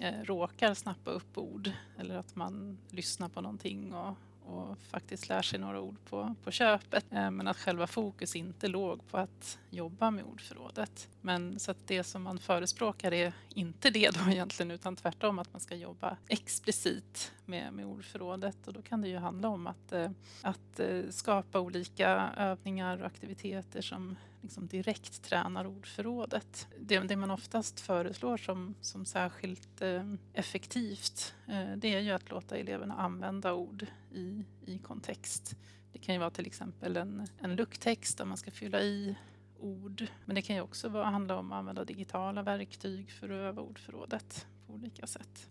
eh, 0.00 0.24
råkar 0.24 0.74
snappa 0.74 1.10
upp 1.10 1.38
ord 1.38 1.70
eller 1.98 2.16
att 2.16 2.36
man 2.36 2.78
lyssnar 2.90 3.28
på 3.28 3.40
någonting 3.40 3.94
och, 3.94 4.14
och 4.48 4.78
faktiskt 4.78 5.28
lär 5.28 5.42
sig 5.42 5.58
några 5.58 5.80
ord 5.80 5.96
på, 6.04 6.34
på 6.44 6.50
köpet. 6.50 7.04
Eh, 7.10 7.30
men 7.30 7.48
att 7.48 7.56
själva 7.56 7.86
fokus 7.86 8.36
inte 8.36 8.68
låg 8.68 9.08
på 9.08 9.18
att 9.18 9.58
jobba 9.70 10.10
med 10.10 10.24
ordförrådet. 10.24 11.08
Men 11.20 11.58
så 11.58 11.70
att 11.70 11.86
det 11.86 12.04
som 12.04 12.22
man 12.22 12.38
förespråkar 12.38 13.12
är 13.12 13.32
inte 13.48 13.90
det 13.90 14.10
då 14.10 14.20
egentligen 14.30 14.70
utan 14.70 14.96
tvärtom 14.96 15.38
att 15.38 15.52
man 15.52 15.60
ska 15.60 15.74
jobba 15.74 16.16
explicit 16.28 17.32
med, 17.44 17.72
med 17.72 17.86
ordförrådet 17.86 18.68
och 18.68 18.72
då 18.72 18.82
kan 18.82 19.02
det 19.02 19.08
ju 19.08 19.18
handla 19.18 19.48
om 19.48 19.66
att, 19.66 19.92
eh, 19.92 20.10
att 20.42 20.80
eh, 20.80 21.02
skapa 21.10 21.60
olika 21.60 22.30
övningar 22.36 23.00
och 23.00 23.06
aktiviteter 23.06 23.80
som 23.80 24.16
liksom 24.40 24.66
direkt 24.66 25.22
tränar 25.22 25.66
ordförrådet. 25.66 26.68
Det, 26.80 26.98
det 26.98 27.16
man 27.16 27.30
oftast 27.30 27.80
föreslår 27.80 28.36
som, 28.36 28.74
som 28.80 29.04
särskilt 29.04 29.82
eh, 29.82 30.14
effektivt 30.32 31.34
eh, 31.46 31.72
det 31.76 31.94
är 31.94 32.00
ju 32.00 32.10
att 32.10 32.30
låta 32.30 32.56
eleverna 32.56 32.94
använda 32.94 33.54
ord 33.54 33.86
i, 34.12 34.44
i 34.66 34.78
kontext. 34.78 35.56
Det 35.92 35.98
kan 35.98 36.14
ju 36.14 36.18
vara 36.18 36.30
till 36.30 36.46
exempel 36.46 36.96
en, 36.96 37.26
en 37.38 37.56
lucktext 37.56 38.18
där 38.18 38.24
man 38.24 38.36
ska 38.36 38.50
fylla 38.50 38.80
i 38.80 39.16
ord. 39.60 40.06
Men 40.24 40.34
det 40.34 40.42
kan 40.42 40.56
ju 40.56 40.62
också 40.62 40.88
vara, 40.88 41.04
handla 41.04 41.38
om 41.38 41.52
att 41.52 41.58
använda 41.58 41.84
digitala 41.84 42.42
verktyg 42.42 43.10
för 43.10 43.26
att 43.28 43.32
öva 43.32 43.62
ordförrådet 43.62 44.46
på 44.66 44.72
olika 44.72 45.06
sätt. 45.06 45.50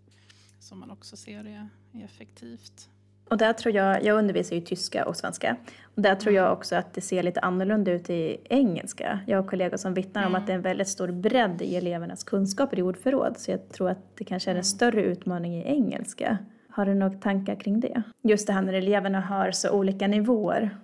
Som 0.58 0.80
man 0.80 0.90
också 0.90 1.16
ser 1.16 1.44
är, 1.44 1.68
är 1.92 2.04
effektivt. 2.04 2.90
Och 3.30 3.38
där 3.38 3.52
tror 3.52 3.74
jag, 3.74 4.04
jag 4.04 4.18
undervisar 4.18 4.56
ju 4.56 4.62
tyska 4.62 5.04
och 5.04 5.16
svenska. 5.16 5.56
Och 5.94 6.02
där 6.02 6.14
tror 6.14 6.34
jag 6.34 6.52
också 6.52 6.76
att 6.76 6.94
det 6.94 7.00
ser 7.00 7.22
lite 7.22 7.40
annorlunda 7.40 7.92
ut 7.92 8.10
i 8.10 8.36
engelska. 8.44 9.20
Jag 9.26 9.42
har 9.42 9.48
kollegor 9.48 9.76
som 9.76 9.94
vittnar 9.94 10.22
om 10.22 10.28
Mm. 10.28 10.40
att 10.40 10.46
det 10.46 10.52
är 10.52 10.56
en 10.56 10.62
väldigt 10.62 10.88
stor 10.88 11.08
bredd 11.08 11.62
i 11.62 11.76
elevernas 11.76 12.24
kunskaper 12.24 12.78
i 12.78 12.82
ordförråd. 12.82 13.38
Så 13.38 13.50
jag 13.50 13.68
tror 13.68 13.90
att 13.90 14.16
det 14.16 14.24
kanske 14.24 14.50
är 14.50 14.54
en 14.54 14.64
större 14.64 15.02
utmaning 15.02 15.54
i 15.56 15.62
engelska. 15.66 16.38
Har 16.70 16.86
du 16.86 16.94
några 16.94 17.18
tankar 17.18 17.54
kring 17.54 17.80
det? 17.80 18.02
Just 18.22 18.46
det 18.46 18.52
här 18.52 18.62
när 18.62 18.72
eleverna 18.72 19.20
har 19.20 19.50
så 19.50 19.70
olika 19.70 20.06
nivåer. 20.06 20.78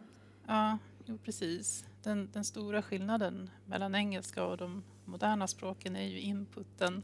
Ja, 0.47 0.79
jo, 1.07 1.19
precis. 1.25 1.85
Den, 2.03 2.29
den 2.33 2.45
stora 2.45 2.83
skillnaden 2.83 3.51
mellan 3.67 3.95
engelska 3.95 4.45
och 4.45 4.57
de 4.57 4.83
moderna 5.05 5.47
språken 5.47 5.97
är 5.97 6.09
ju 6.09 6.21
inputen, 6.21 7.03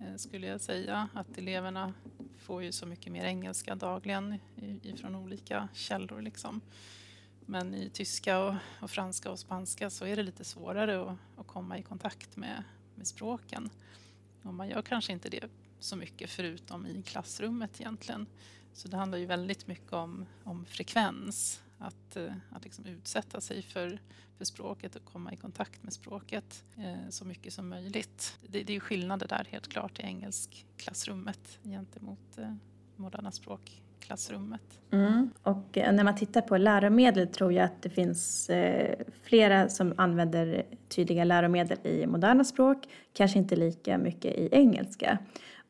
eh, 0.00 0.16
skulle 0.16 0.46
jag 0.46 0.60
säga. 0.60 1.08
Att 1.14 1.38
eleverna 1.38 1.92
får 2.40 2.62
ju 2.62 2.72
så 2.72 2.86
mycket 2.86 3.12
mer 3.12 3.24
engelska 3.24 3.74
dagligen 3.74 4.38
ifrån 4.82 5.14
olika 5.14 5.68
källor. 5.74 6.22
Liksom. 6.22 6.60
Men 7.46 7.74
i 7.74 7.90
tyska 7.90 8.38
och, 8.38 8.54
och 8.80 8.90
franska 8.90 9.30
och 9.30 9.38
spanska 9.38 9.90
så 9.90 10.04
är 10.04 10.16
det 10.16 10.22
lite 10.22 10.44
svårare 10.44 11.02
att, 11.02 11.18
att 11.36 11.46
komma 11.46 11.78
i 11.78 11.82
kontakt 11.82 12.36
med, 12.36 12.64
med 12.94 13.06
språken. 13.06 13.70
Och 14.42 14.54
man 14.54 14.68
gör 14.68 14.82
kanske 14.82 15.12
inte 15.12 15.28
det 15.28 15.48
så 15.78 15.96
mycket 15.96 16.30
förutom 16.30 16.86
i 16.86 17.02
klassrummet 17.02 17.80
egentligen. 17.80 18.26
Så 18.72 18.88
det 18.88 18.96
handlar 18.96 19.18
ju 19.18 19.26
väldigt 19.26 19.66
mycket 19.66 19.92
om, 19.92 20.26
om 20.44 20.64
frekvens 20.64 21.62
att, 21.80 22.16
eh, 22.16 22.32
att 22.50 22.64
liksom 22.64 22.86
utsätta 22.86 23.40
sig 23.40 23.62
för, 23.62 23.98
för 24.38 24.44
språket 24.44 24.96
och 24.96 25.04
komma 25.04 25.32
i 25.32 25.36
kontakt 25.36 25.82
med 25.82 25.92
språket 25.92 26.64
eh, 26.76 27.08
så 27.08 27.24
mycket 27.24 27.52
som 27.52 27.68
möjligt. 27.68 28.38
Det, 28.48 28.62
det 28.62 28.76
är 28.76 28.80
skillnader 28.80 29.28
där 29.28 29.46
helt 29.50 29.68
klart 29.68 29.98
i 29.98 30.02
engelskklassrummet 30.02 31.58
gentemot 31.62 32.38
eh, 32.38 32.54
moderna 32.96 33.30
språk 33.30 33.82
klassrummet. 34.00 34.80
Mm. 34.92 35.30
Och 35.42 35.78
eh, 35.78 35.92
när 35.92 36.04
man 36.04 36.16
tittar 36.16 36.40
på 36.40 36.56
läromedel 36.56 37.28
tror 37.28 37.52
jag 37.52 37.64
att 37.64 37.82
det 37.82 37.90
finns 37.90 38.50
eh, 38.50 38.98
flera 39.22 39.68
som 39.68 39.94
använder 39.96 40.64
tydliga 40.88 41.24
läromedel 41.24 41.78
i 41.86 42.06
moderna 42.06 42.44
språk, 42.44 42.78
kanske 43.12 43.38
inte 43.38 43.56
lika 43.56 43.98
mycket 43.98 44.34
i 44.34 44.48
engelska. 44.52 45.18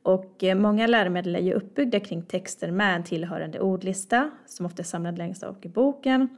Och 0.02 0.44
eh, 0.44 0.54
många 0.54 0.86
läromedel 0.86 1.36
är 1.36 1.40
ju 1.40 1.52
uppbyggda 1.52 2.00
kring 2.00 2.22
texter 2.22 2.70
med 2.70 2.96
en 2.96 3.04
tillhörande 3.04 3.60
ordlista 3.60 4.30
som 4.46 4.66
ofta 4.66 4.82
är 4.82 4.84
samlad 4.84 5.18
längst 5.18 5.40
bak 5.40 5.66
i 5.66 5.68
boken. 5.68 6.28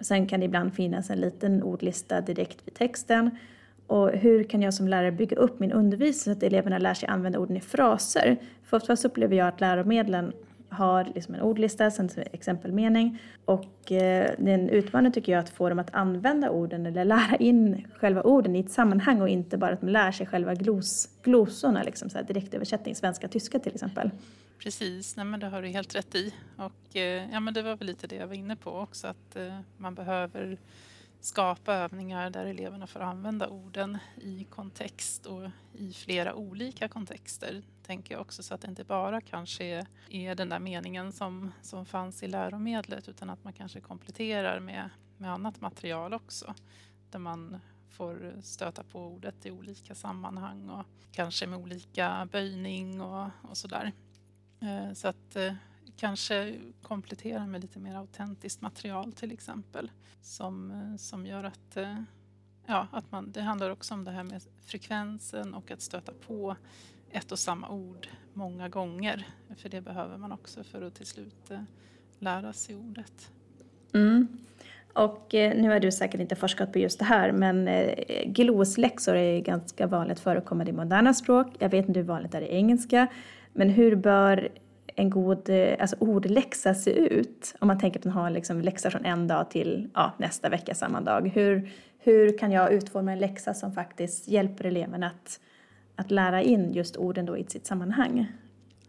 Sen 0.00 0.26
kan 0.26 0.40
det 0.40 0.46
ibland 0.46 0.74
finnas 0.74 1.10
en 1.10 1.20
liten 1.20 1.62
ordlista 1.62 2.20
direkt 2.20 2.58
vid 2.64 2.74
texten. 2.74 3.30
Och 3.86 4.10
hur 4.10 4.44
kan 4.44 4.62
jag 4.62 4.74
som 4.74 4.88
lärare 4.88 5.12
bygga 5.12 5.36
upp 5.36 5.60
min 5.60 5.72
undervisning 5.72 6.34
så 6.34 6.38
att 6.38 6.42
eleverna 6.42 6.78
lär 6.78 6.94
sig 6.94 7.08
använda 7.08 7.38
orden 7.38 7.56
i 7.56 7.60
fraser? 7.60 8.36
För 8.64 8.76
oftast 8.76 9.04
upplever 9.04 9.36
jag 9.36 9.48
att 9.48 9.60
läromedlen 9.60 10.32
har 10.74 11.04
liksom 11.14 11.34
en 11.34 11.40
ordlista, 11.40 11.90
sen 11.90 12.10
exempelmening. 12.32 13.18
Och 13.44 13.92
eh, 13.92 14.34
det 14.38 14.50
är 14.50 14.54
en 14.54 14.68
utmaning 14.68 15.12
tycker 15.12 15.32
jag 15.32 15.40
att 15.40 15.50
få 15.50 15.68
dem 15.68 15.78
att 15.78 15.94
använda 15.94 16.50
orden 16.50 16.86
eller 16.86 17.04
lära 17.04 17.36
in 17.36 17.86
själva 17.96 18.22
orden 18.22 18.56
i 18.56 18.60
ett 18.60 18.70
sammanhang 18.70 19.20
och 19.20 19.28
inte 19.28 19.58
bara 19.58 19.72
att 19.72 19.80
de 19.80 19.88
lär 19.88 20.12
sig 20.12 20.26
själva 20.26 20.54
glos, 20.54 21.08
glosorna, 21.22 21.82
liksom 21.82 22.10
så 22.10 22.18
här 22.18 22.24
direktöversättning 22.24 22.94
svenska-tyska 22.94 23.58
till 23.58 23.74
exempel. 23.74 24.10
Precis, 24.58 25.16
nej 25.16 25.26
men 25.26 25.40
det 25.40 25.46
har 25.46 25.62
du 25.62 25.68
helt 25.68 25.94
rätt 25.94 26.14
i. 26.14 26.34
Och 26.56 26.96
eh, 26.96 27.32
ja, 27.32 27.40
men 27.40 27.54
det 27.54 27.62
var 27.62 27.76
väl 27.76 27.86
lite 27.86 28.06
det 28.06 28.16
jag 28.16 28.26
var 28.26 28.34
inne 28.34 28.56
på 28.56 28.70
också, 28.70 29.06
att 29.06 29.36
eh, 29.36 29.58
man 29.76 29.94
behöver 29.94 30.58
skapa 31.24 31.74
övningar 31.74 32.30
där 32.30 32.46
eleverna 32.46 32.86
får 32.86 33.00
använda 33.00 33.48
orden 33.48 33.98
i 34.16 34.44
kontext 34.44 35.26
och 35.26 35.50
i 35.72 35.92
flera 35.92 36.34
olika 36.34 36.88
kontexter, 36.88 37.62
tänker 37.86 38.14
jag 38.14 38.20
också, 38.20 38.42
så 38.42 38.54
att 38.54 38.60
det 38.60 38.68
inte 38.68 38.84
bara 38.84 39.20
kanske 39.20 39.86
är 40.08 40.34
den 40.34 40.48
där 40.48 40.58
meningen 40.58 41.12
som, 41.12 41.52
som 41.62 41.86
fanns 41.86 42.22
i 42.22 42.28
läromedlet, 42.28 43.08
utan 43.08 43.30
att 43.30 43.44
man 43.44 43.52
kanske 43.52 43.80
kompletterar 43.80 44.60
med, 44.60 44.90
med 45.18 45.32
annat 45.32 45.60
material 45.60 46.14
också, 46.14 46.54
där 47.10 47.18
man 47.18 47.60
får 47.90 48.34
stöta 48.42 48.82
på 48.82 49.06
ordet 49.06 49.46
i 49.46 49.50
olika 49.50 49.94
sammanhang 49.94 50.70
och 50.70 50.86
kanske 51.12 51.46
med 51.46 51.58
olika 51.58 52.28
böjning 52.32 53.00
och, 53.00 53.28
och 53.42 53.56
sådär. 53.56 53.92
Eh, 54.60 54.92
så 54.92 55.08
att 55.08 55.36
eh, 55.36 55.54
kanske 55.96 56.54
komplettera 56.82 57.46
med 57.46 57.60
lite 57.60 57.78
mer 57.78 57.94
autentiskt 57.94 58.60
material 58.60 59.12
till 59.12 59.32
exempel. 59.32 59.90
Som, 60.22 60.70
eh, 60.70 60.96
som 60.96 61.26
gör 61.26 61.44
att, 61.44 61.76
eh, 61.76 62.02
ja, 62.66 62.86
att 62.90 63.12
man, 63.12 63.32
det 63.32 63.40
handlar 63.40 63.70
också 63.70 63.94
om 63.94 64.04
det 64.04 64.10
här 64.10 64.24
med 64.24 64.42
frekvensen 64.64 65.54
och 65.54 65.70
att 65.70 65.80
stöta 65.80 66.12
på 66.26 66.56
ett 67.10 67.32
och 67.32 67.38
samma 67.38 67.68
ord 67.68 68.08
många 68.32 68.68
gånger. 68.68 69.28
För 69.56 69.68
det 69.68 69.80
behöver 69.80 70.18
man 70.18 70.32
också 70.32 70.64
för 70.64 70.82
att 70.82 70.94
till 70.94 71.06
slut 71.06 71.50
eh, 71.50 71.62
lära 72.18 72.52
sig 72.52 72.76
ordet. 72.76 73.30
Mm. 73.94 74.28
Och 74.92 75.28
nu 75.32 75.68
har 75.68 75.80
du 75.80 75.92
säkert 75.92 76.20
inte 76.20 76.36
forskat 76.36 76.72
på 76.72 76.78
just 76.78 76.98
det 76.98 77.04
här, 77.04 77.32
men 77.32 77.68
glosläxor 78.26 79.16
är 79.16 79.40
ganska 79.40 79.86
vanligt 79.86 80.20
förekommande 80.20 80.70
i 80.70 80.74
moderna 80.74 81.14
språk. 81.14 81.46
Jag 81.58 81.68
vet 81.68 81.88
inte 81.88 82.00
hur 82.00 82.06
vanligt 82.06 82.32
det 82.32 82.38
är 82.38 82.42
i 82.42 82.54
engelska. 82.54 83.06
Men 83.52 83.70
hur 83.70 83.96
bör 83.96 84.48
en 84.94 85.10
god 85.10 85.48
eh, 85.48 85.76
alltså 85.80 85.96
ordläxa 85.98 86.74
se 86.74 86.90
ut? 86.90 87.54
Om 87.58 87.68
man 87.68 87.78
tänker 87.78 87.98
att 88.00 88.04
man 88.04 88.14
har 88.14 88.30
liksom 88.30 88.60
läxa 88.60 88.90
från 88.90 89.04
en 89.04 89.28
dag 89.28 89.50
till 89.50 89.90
ja, 89.94 90.12
nästa 90.18 90.48
vecka 90.48 90.74
samma 90.74 91.00
dag. 91.00 91.30
Hur, 91.34 91.72
hur 91.98 92.38
kan 92.38 92.52
jag 92.52 92.72
utforma 92.72 93.12
en 93.12 93.18
läxa 93.18 93.54
som 93.54 93.72
faktiskt 93.72 94.28
hjälper 94.28 94.64
eleven 94.64 95.02
att, 95.02 95.40
att 95.96 96.10
lära 96.10 96.42
in 96.42 96.72
just 96.72 96.96
orden 96.96 97.26
då 97.26 97.36
i 97.38 97.44
sitt 97.44 97.66
sammanhang? 97.66 98.26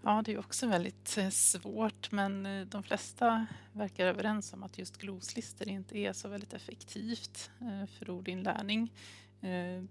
Ja, 0.01 0.21
det 0.25 0.33
är 0.33 0.39
också 0.39 0.67
väldigt 0.67 1.17
eh, 1.17 1.29
svårt 1.29 2.11
men 2.11 2.45
eh, 2.45 2.65
de 2.65 2.83
flesta 2.83 3.45
verkar 3.73 4.07
överens 4.07 4.53
om 4.53 4.63
att 4.63 4.77
just 4.77 4.97
gloslistor 4.97 5.67
inte 5.67 5.97
är 5.97 6.13
så 6.13 6.27
väldigt 6.27 6.53
effektivt 6.53 7.51
för 7.99 8.09
ordinlärning. 8.09 8.91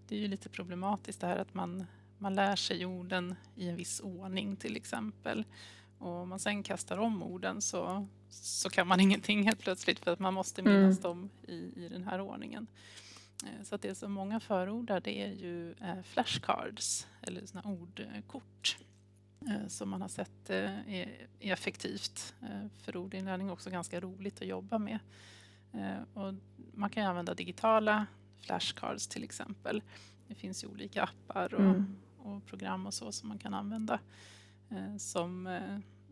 Det 0.08 0.16
är 0.16 0.18
ju 0.18 0.28
lite 0.28 0.48
problematiskt 0.48 1.20
det 1.20 1.26
här 1.26 1.36
att 1.36 1.54
man, 1.54 1.86
man 2.18 2.34
lär 2.34 2.56
sig 2.56 2.86
orden 2.86 3.34
i 3.56 3.68
en 3.68 3.76
viss 3.76 4.00
ordning 4.00 4.56
till 4.56 4.76
exempel. 4.76 5.44
Och 6.04 6.12
om 6.12 6.28
man 6.28 6.38
sen 6.38 6.62
kastar 6.62 6.98
om 6.98 7.22
orden 7.22 7.62
så, 7.62 8.06
så 8.28 8.70
kan 8.70 8.86
man 8.86 9.00
ingenting 9.04 9.42
helt 9.42 9.60
plötsligt 9.60 9.98
för 9.98 10.12
att 10.12 10.18
man 10.18 10.34
måste 10.34 10.60
mm. 10.60 10.72
minnas 10.72 10.98
mm. 10.98 11.02
dem 11.02 11.30
i, 11.48 11.84
i 11.84 11.88
den 11.88 12.04
här 12.04 12.20
ordningen. 12.20 12.66
Eh, 13.44 13.62
så 13.64 13.74
att 13.74 13.82
det 13.82 13.94
som 13.94 14.12
många 14.12 14.40
förordar 14.40 15.00
det 15.00 15.22
är 15.22 15.32
ju 15.32 15.72
eh, 15.72 16.02
flashcards 16.02 17.06
eller 17.22 17.46
såna 17.46 17.62
ordkort 17.62 18.78
eh, 19.48 19.68
som 19.68 19.88
man 19.88 20.02
har 20.02 20.08
sett 20.08 20.50
är 20.50 21.28
effektivt 21.40 22.34
för 22.82 22.96
ordinlärning 22.96 23.50
också 23.50 23.70
ganska 23.70 24.00
roligt 24.00 24.42
att 24.42 24.48
jobba 24.48 24.78
med. 24.78 24.98
Och 26.14 26.34
man 26.74 26.90
kan 26.90 27.06
använda 27.06 27.34
digitala 27.34 28.06
flashcards 28.40 29.08
till 29.08 29.24
exempel. 29.24 29.82
Det 30.28 30.34
finns 30.34 30.64
ju 30.64 30.68
olika 30.68 31.02
appar 31.02 31.54
och, 31.54 31.60
mm. 31.60 31.96
och 32.18 32.46
program 32.46 32.86
och 32.86 32.94
så 32.94 33.12
som 33.12 33.28
man 33.28 33.38
kan 33.38 33.54
använda 33.54 34.00
som 34.98 35.48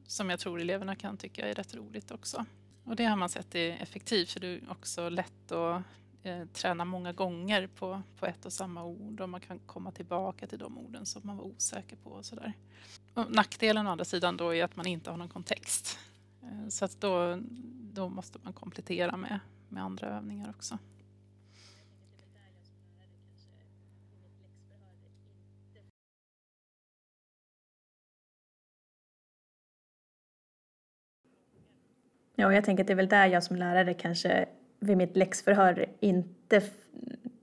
som 0.06 0.30
jag 0.30 0.40
tror 0.40 0.60
eleverna 0.60 0.96
kan 0.96 1.16
tycka 1.16 1.48
är 1.48 1.54
rätt 1.54 1.74
roligt 1.74 2.10
också. 2.10 2.44
Och 2.84 2.96
det 2.96 3.04
har 3.04 3.16
man 3.16 3.28
sett 3.28 3.54
är 3.54 3.70
effektivt 3.82 4.30
för 4.30 4.40
det 4.40 4.46
är 4.46 4.70
också 4.70 5.08
lätt 5.08 5.52
att 5.52 5.82
eh, 6.22 6.44
träna 6.44 6.84
många 6.84 7.12
gånger 7.12 7.66
på, 7.66 8.02
på 8.18 8.26
ett 8.26 8.46
och 8.46 8.52
samma 8.52 8.84
ord 8.84 9.20
och 9.20 9.28
man 9.28 9.40
kan 9.40 9.58
komma 9.58 9.90
tillbaka 9.90 10.46
till 10.46 10.58
de 10.58 10.78
orden 10.78 11.06
som 11.06 11.22
man 11.24 11.36
var 11.36 11.44
osäker 11.44 11.96
på 11.96 12.10
och 12.10 12.24
sådär. 12.24 12.52
nackdelen 13.28 13.86
å 13.86 13.90
andra 13.90 14.04
sidan 14.04 14.36
då 14.36 14.54
är 14.54 14.64
att 14.64 14.76
man 14.76 14.86
inte 14.86 15.10
har 15.10 15.16
någon 15.16 15.28
kontext. 15.28 15.98
Eh, 16.42 16.68
så 16.68 16.84
att 16.84 17.00
då, 17.00 17.38
då 17.92 18.08
måste 18.08 18.38
man 18.42 18.52
komplettera 18.52 19.16
med, 19.16 19.40
med 19.68 19.82
andra 19.82 20.08
övningar 20.08 20.50
också. 20.50 20.78
Ja, 32.42 32.46
och 32.46 32.54
jag 32.54 32.64
tänker 32.64 32.82
att 32.82 32.86
det 32.86 32.92
är 32.92 32.96
väl 32.96 33.08
där 33.08 33.26
jag 33.26 33.42
som 33.42 33.56
lärare 33.56 33.94
kanske 33.94 34.46
vid 34.80 34.96
mitt 34.96 35.16
läxförhör 35.16 35.86
inte 36.00 36.62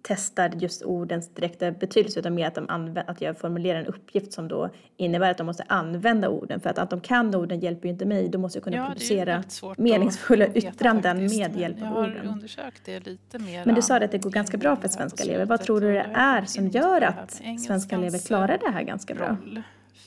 testar 0.01 0.49
just 0.49 0.81
ordens 0.81 1.29
direkta 1.33 1.71
betydelse 1.71 2.19
utan 2.19 2.35
mer 2.35 2.47
att, 2.47 2.55
de 2.55 3.01
att 3.07 3.21
jag 3.21 3.37
formulerar 3.37 3.79
en 3.79 3.85
uppgift 3.85 4.33
som 4.33 4.47
då 4.47 4.69
innebär 4.97 5.31
att 5.31 5.37
de 5.37 5.45
måste 5.45 5.63
använda 5.67 6.29
orden. 6.29 6.59
För 6.59 6.69
att, 6.69 6.77
att 6.77 6.89
de 6.89 7.01
kan 7.01 7.35
orden 7.35 7.59
hjälper 7.59 7.87
ju 7.87 7.91
inte 7.91 8.05
mig, 8.05 8.29
då 8.29 8.39
måste 8.39 8.57
jag 8.57 8.63
kunna 8.63 8.77
ja, 8.77 8.87
producera 8.87 9.43
meningsfulla 9.77 10.47
yttranden 10.47 11.17
med 11.17 11.59
hjälp 11.59 11.81
av 11.81 11.97
orden. 11.97 12.15
Jag 12.15 12.23
har 12.23 12.31
undersökt 12.31 12.85
det 12.85 12.99
lite 12.99 13.39
mer. 13.39 13.65
Men 13.65 13.75
du 13.75 13.81
sa 13.81 13.97
att 13.97 14.11
det 14.11 14.17
går 14.17 14.31
ganska 14.31 14.57
bra 14.57 14.75
för 14.75 14.87
svenska 14.87 15.23
elever. 15.23 15.45
Vad 15.45 15.61
tror 15.61 15.81
du 15.81 15.93
det 15.93 16.09
är 16.13 16.45
som 16.45 16.67
gör 16.67 17.01
att 17.01 17.41
svenska 17.65 17.95
elever 17.95 18.19
klarar 18.19 18.57
det 18.57 18.71
här 18.71 18.83
ganska 18.83 19.13
bra? 19.13 19.37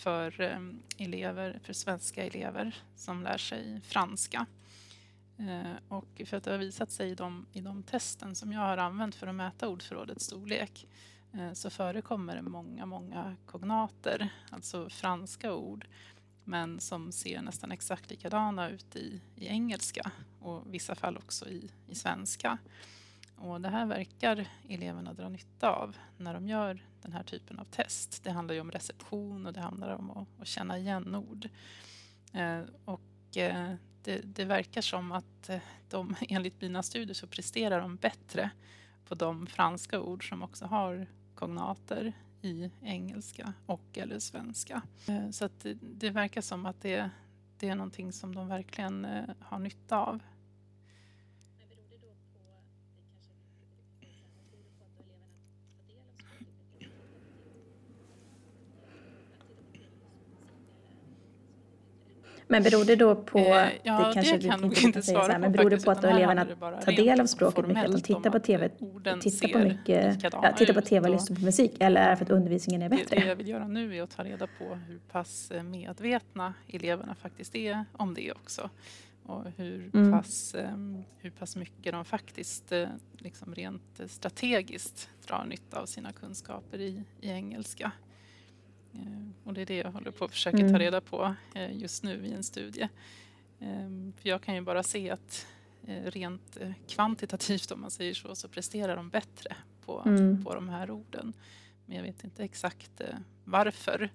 för 0.02 0.40
ehm, 0.40 0.82
elever, 0.99 1.58
för 1.64 1.72
svenska 1.72 2.25
elever 2.25 2.76
som 2.96 3.22
lär 3.22 3.37
sig 3.37 3.80
franska. 3.84 4.46
Eh, 5.49 5.76
och 5.88 6.22
för 6.26 6.37
att 6.37 6.44
det 6.44 6.50
har 6.50 6.58
visat 6.58 6.90
sig 6.90 7.11
i 7.11 7.14
de, 7.14 7.46
i 7.52 7.61
de 7.61 7.82
testen 7.82 8.34
som 8.34 8.52
jag 8.52 8.61
har 8.61 8.76
använt 8.76 9.14
för 9.14 9.26
att 9.26 9.34
mäta 9.34 9.68
ordförrådets 9.68 10.25
storlek 10.25 10.87
eh, 11.32 11.52
så 11.52 11.70
förekommer 11.70 12.37
det 12.37 12.42
många, 12.42 12.87
många 12.87 13.37
kognater, 13.46 14.28
alltså 14.50 14.88
franska 14.90 15.54
ord, 15.54 15.87
men 16.44 16.80
som 16.80 17.12
ser 17.12 17.42
nästan 17.42 17.72
exakt 17.72 18.11
likadana 18.11 18.70
ut 18.70 18.96
i, 18.96 19.20
i 19.37 19.46
engelska 19.46 20.11
och 20.40 20.66
i 20.66 20.70
vissa 20.70 20.94
fall 20.94 21.16
också 21.16 21.49
i, 21.49 21.70
i 21.88 21.94
svenska. 21.94 22.58
Och 23.37 23.61
det 23.61 23.68
här 23.68 23.87
verkar 23.87 24.49
eleverna 24.68 25.12
dra 25.12 25.28
nytta 25.28 25.70
av 25.70 25.96
när 26.16 26.34
de 26.34 26.49
gör 26.49 26.87
den 27.02 27.12
här 27.12 27.22
typen 27.22 27.58
av 27.58 27.64
test. 27.64 28.25
Det 28.25 28.30
handlar 28.30 28.54
ju 28.54 28.61
om 28.61 28.70
reception 28.70 29.46
och 29.46 29.52
det 29.52 29.61
handlar 29.61 29.90
om 29.90 30.11
att, 30.11 30.28
att 30.40 30.46
känna 30.46 30.78
igen 30.78 31.14
ord. 31.14 31.49
Eh, 32.32 32.61
och 32.84 33.37
eh, 33.37 33.75
det, 34.02 34.21
det, 34.25 34.44
verkar 34.44 34.80
som 34.80 35.12
att 35.12 35.49
eh, 35.49 35.61
de, 35.88 36.16
enligt 36.28 36.61
mina 36.61 36.82
studier 36.82 37.14
så 37.14 37.26
presterar 37.26 37.80
de 37.80 37.97
bättre 37.97 38.50
på 39.04 39.14
de 39.14 39.47
franska 39.47 40.00
ord 40.00 40.28
som 40.28 40.42
också 40.42 40.64
har 40.64 41.06
kognater 41.35 42.12
i 42.42 42.71
engelska 42.82 43.52
och 43.66 43.99
eller 43.99 44.18
svenska. 44.18 44.82
Eh, 45.06 45.30
så 45.30 45.44
att 45.44 45.61
det, 45.61 45.78
det 45.80 46.11
verkar 46.11 46.40
som 46.40 46.66
att 46.66 46.80
det, 46.80 47.11
det 47.59 47.68
är 47.68 47.75
någonting 47.75 48.12
som 48.12 48.35
de 48.35 48.49
verkligen 48.49 49.04
eh, 49.04 49.25
har 49.40 49.59
nytta 49.59 49.99
av. 49.99 50.21
Men 62.52 62.62
beror 62.62 62.85
det 62.85 62.97
då 62.97 63.14
på, 63.14 63.38
Eh, 63.38 63.68
ja, 63.82 64.09
det 64.09 64.14
kanske 64.14 64.38
det 64.38 64.49
kan 64.49 64.61
nog 64.61 64.71
inte 64.71 64.87
inte 64.87 65.02
svara 65.02 65.25
så 65.25 65.32
här, 65.32 65.38
men 65.38 65.52
beror 65.52 65.71
det 65.71 65.85
på 65.85 65.90
att 65.90 66.04
eleverna 66.04 66.44
det 66.44 66.54
tar 66.85 66.92
del 66.92 67.21
av 67.21 67.26
språket 67.26 67.66
mycket, 67.66 67.85
att 67.85 67.92
de 67.92 68.00
tittar 68.00 68.30
på 68.30 68.38
TV, 68.38 68.68
tittar 69.21 69.49
på 69.49 69.59
mycket, 69.59 70.23
ja, 70.32 70.52
tittar 70.56 70.75
på 70.75 70.80
TV 70.80 71.09
och 71.09 71.14
lyssnar 71.14 71.37
på 71.37 71.42
musik, 71.44 71.73
eller 71.80 72.00
är 72.00 72.11
det 72.11 72.16
för 72.16 72.25
att 72.25 72.30
undervisningen 72.30 72.82
är 72.82 72.88
Det, 72.88 72.97
det 72.97 73.02
bättre? 73.11 73.28
jag 73.28 73.37
vill 73.37 73.49
göra 73.49 73.68
nu 73.68 73.97
är 73.97 74.02
att 74.02 74.11
ta 74.11 74.25
reda 74.25 74.47
på 74.59 74.64
hur 74.88 74.99
pass 75.12 75.50
eh, 75.50 75.62
medvetna 75.62 76.54
eleverna 76.68 77.14
faktiskt 77.14 77.54
är 77.56 77.85
om 77.92 78.14
det 78.14 78.32
också. 78.32 78.71
Och 79.26 79.44
hur, 79.56 79.90
Mm. 79.94 80.12
pass, 80.12 80.54
eh, 80.54 80.68
hur 81.18 81.30
pass 81.30 81.56
mycket 81.56 81.92
de 81.92 82.04
faktiskt 82.04 82.73
eh, 82.73 82.88
liksom 83.18 83.54
rent 83.54 84.00
eh, 84.00 84.06
strategiskt 84.06 85.09
drar 85.26 85.44
nytta 85.44 85.80
av 85.80 85.87
sina 85.87 86.12
kunskaper 86.12 86.78
i, 86.80 87.02
i 87.21 87.30
engelska. 87.30 87.92
Eh, 88.94 89.00
Och 89.44 89.54
det 89.54 89.61
är 89.62 89.66
det 89.66 89.76
jag 89.76 89.92
håller 89.92 90.11
på 90.11 90.25
att 90.25 90.30
försöka 90.30 90.56
Mm. 90.58 90.72
ta 90.72 90.78
reda 90.78 91.00
på 91.00 91.34
eh, 91.54 91.76
just 91.76 92.02
nu 92.02 92.26
i 92.26 92.32
en 92.32 92.42
studie. 92.44 92.88
Ehm, 93.61 94.12
För 94.16 94.28
jag 94.28 94.42
kan 94.42 94.54
ju 94.54 94.61
bara 94.61 94.82
se 94.82 95.11
att 95.11 95.46
eh, 95.87 96.02
rent 96.04 96.58
kvantitativt 96.88 97.70
om 97.70 97.80
man 97.80 97.90
säger 97.90 98.14
så, 98.14 98.34
så 98.34 98.49
presterar 98.49 98.96
de 98.96 99.08
bättre 99.11 99.56
på, 99.84 100.02
Mm. 100.06 100.44
på 100.44 100.54
de 100.54 100.68
här 100.68 100.90
orden. 100.90 101.32
Men 101.87 101.96
jag 101.96 102.02
vet 102.04 102.25
inte 102.25 102.44
exakt 102.44 103.00
varför. 103.44 104.11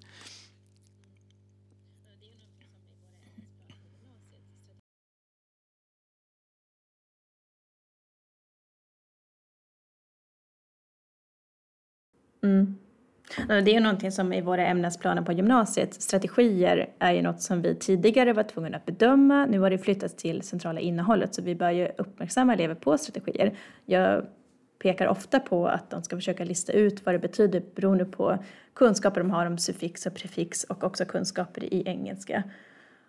Mm. 12.44 12.76
Det 13.48 13.76
är 13.76 13.80
någonting 13.80 14.12
som 14.12 14.34
i 14.34 14.42
våra 14.42 14.66
ämnesplaner 14.66 15.22
på 15.22 15.32
gymnasiet, 15.32 15.94
strategier 15.94 16.90
är 17.00 17.12
ju 17.12 17.22
något 17.22 17.42
som 17.42 17.62
vi 17.62 17.76
tidigare 17.76 18.34
var 18.34 18.44
tvungna 18.44 18.78
att 18.78 18.86
bedöma. 18.86 19.46
Nu 19.46 19.60
har 19.60 19.70
det 19.70 19.78
flyttats 19.78 20.16
till 20.16 20.42
centrala 20.42 20.80
innehållet 20.80 21.36
så 21.36 21.42
vi 21.42 21.56
bör 21.56 21.72
ju 21.72 21.88
uppmärksamma 21.98 22.54
elever 22.54 22.76
på 22.76 22.98
strategier. 22.98 23.54
Jag 23.86 24.26
pekar 24.80 25.08
ofta 25.08 25.40
på 25.40 25.68
att 25.68 25.90
de 25.90 26.04
ska 26.04 26.16
försöka 26.16 26.44
lista 26.44 26.72
ut 26.72 27.06
vad 27.06 27.16
det 27.16 27.20
betyder 27.20 27.64
beroende 27.76 28.06
på 28.06 28.38
kunskaper 28.74 29.22
de 29.22 29.32
har 29.32 29.46
om 29.46 29.58
suffix 29.58 30.06
och 30.06 30.16
prefix 30.16 30.64
och 30.64 30.84
också 30.84 31.06
kunskaper 31.06 31.74
i 31.74 31.84
engelska. 31.86 32.44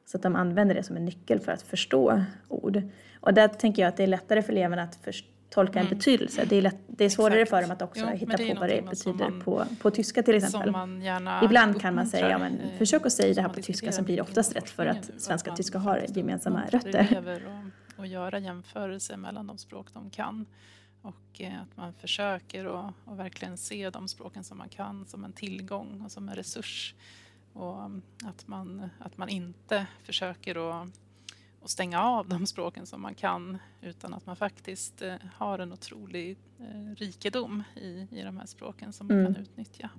Så 0.06 0.16
att 0.16 0.22
de 0.22 0.36
använder 0.36 0.74
det 0.74 0.82
som 0.82 0.96
en 0.96 1.04
nyckel 1.04 1.40
för 1.40 1.52
att 1.52 1.62
förstå 1.62 2.22
ord. 2.48 2.82
Och 3.20 3.34
där 3.34 3.48
tänker 3.48 3.82
jag 3.82 3.88
att 3.88 3.96
det 3.96 4.02
är 4.02 4.06
lättare 4.06 4.42
för 4.42 4.52
eleverna 4.52 4.82
att 4.82 4.94
förstå 4.94 5.37
tolka 5.50 5.78
en 5.80 5.86
Mm. 5.86 5.98
betydelse. 5.98 6.44
Det 6.48 6.56
är, 6.56 6.62
lätt, 6.62 6.76
det 6.86 7.04
är 7.04 7.08
svårare 7.08 7.40
Exakt. 7.42 7.50
för 7.50 7.62
dem 7.62 7.70
att 7.70 7.82
också 7.82 8.04
Jo, 8.10 8.16
hitta 8.16 8.36
på 8.54 8.60
vad 8.60 8.68
det 8.68 8.82
betyder 8.90 9.30
man- 9.30 9.40
på, 9.40 9.64
på 9.80 9.90
tyska 9.90 10.22
till 10.22 10.34
exempel. 10.34 10.74
Ibland 11.44 11.80
kan 11.80 11.94
man 11.94 12.06
säga, 12.06 12.30
ja, 12.30 12.38
men 12.38 12.60
eh, 12.60 12.78
försök 12.78 13.06
att 13.06 13.12
säga 13.12 13.34
det 13.34 13.42
här 13.42 13.48
på 13.48 13.62
tyska 13.62 13.92
så 13.92 14.02
blir 14.02 14.16
det 14.16 14.22
oftast 14.22 14.56
rätt 14.56 14.70
för 14.70 14.86
att 14.86 15.10
svenska 15.18 15.50
och 15.50 15.56
tyska 15.56 15.78
har 15.78 16.04
gemensamma 16.08 16.62
rötter. 16.70 17.42
och, 17.96 17.98
och 17.98 18.06
göra 18.06 18.38
jämförelser 18.38 19.16
mellan 19.16 19.46
de 19.46 19.58
språk 19.58 19.86
de 19.92 20.10
kan. 20.10 20.46
Och 21.02 21.40
eh, 21.40 21.62
att 21.62 21.76
man 21.76 21.92
försöker 21.92 22.64
att 22.64 22.94
och 23.04 23.18
verkligen 23.18 23.56
se 23.56 23.90
de 23.90 24.08
språken 24.08 24.44
som 24.44 24.58
man 24.58 24.68
kan 24.68 25.06
som 25.06 25.24
en 25.24 25.32
tillgång 25.32 26.02
och 26.04 26.12
som 26.12 26.28
en 26.28 26.34
resurs. 26.34 26.94
Och 27.52 27.84
um, 27.84 28.02
att 28.24 28.48
man, 28.48 28.90
att 28.98 29.16
man 29.18 29.28
inte 29.28 29.86
försöker 30.02 30.82
att, 30.82 30.88
att 31.62 31.70
stänga 31.70 32.02
av 32.02 32.28
de 32.28 32.46
språken 32.46 32.86
som 32.86 33.02
man 33.02 33.14
kan 33.14 33.58
utan 33.82 34.14
att 34.14 34.26
man 34.26 34.36
faktiskt 34.36 35.02
eh, 35.02 35.14
har 35.36 35.58
en 35.58 35.72
otrolig 35.72 36.36
eh, 36.60 36.94
rikedom 36.96 37.62
i, 37.76 38.06
i 38.10 38.22
de 38.22 38.36
här 38.36 38.46
språken 38.46 38.92
som 38.92 39.06
man 39.06 39.18
Mm. 39.20 39.34
kan 39.34 39.42
utnyttja. 39.42 39.90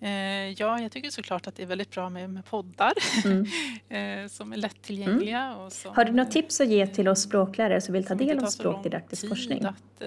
Eh, 0.00 0.50
ja, 0.50 0.80
jag 0.80 0.92
tycker 0.92 1.10
såklart 1.10 1.46
att 1.46 1.56
det 1.56 1.62
är 1.62 1.66
väldigt 1.66 1.90
bra 1.90 2.10
med, 2.10 2.30
med 2.30 2.44
poddar 2.44 2.92
Mm. 3.24 4.28
som 4.28 4.52
är 4.52 4.56
lättillgängliga. 4.56 5.56
Och 5.56 5.72
som, 5.72 5.94
Har 5.94 6.04
du 6.04 6.12
något 6.12 6.30
tips 6.30 6.60
att 6.60 6.68
ge 6.68 6.86
till 6.86 7.08
oss 7.08 7.22
språklärare 7.22 7.80
som 7.80 7.92
vill 7.92 8.04
ta 8.04 8.08
som 8.08 8.26
del 8.26 8.38
av 8.38 8.46
språkdidaktisk 8.46 9.28
forskning? 9.28 9.64
Att, 9.64 10.02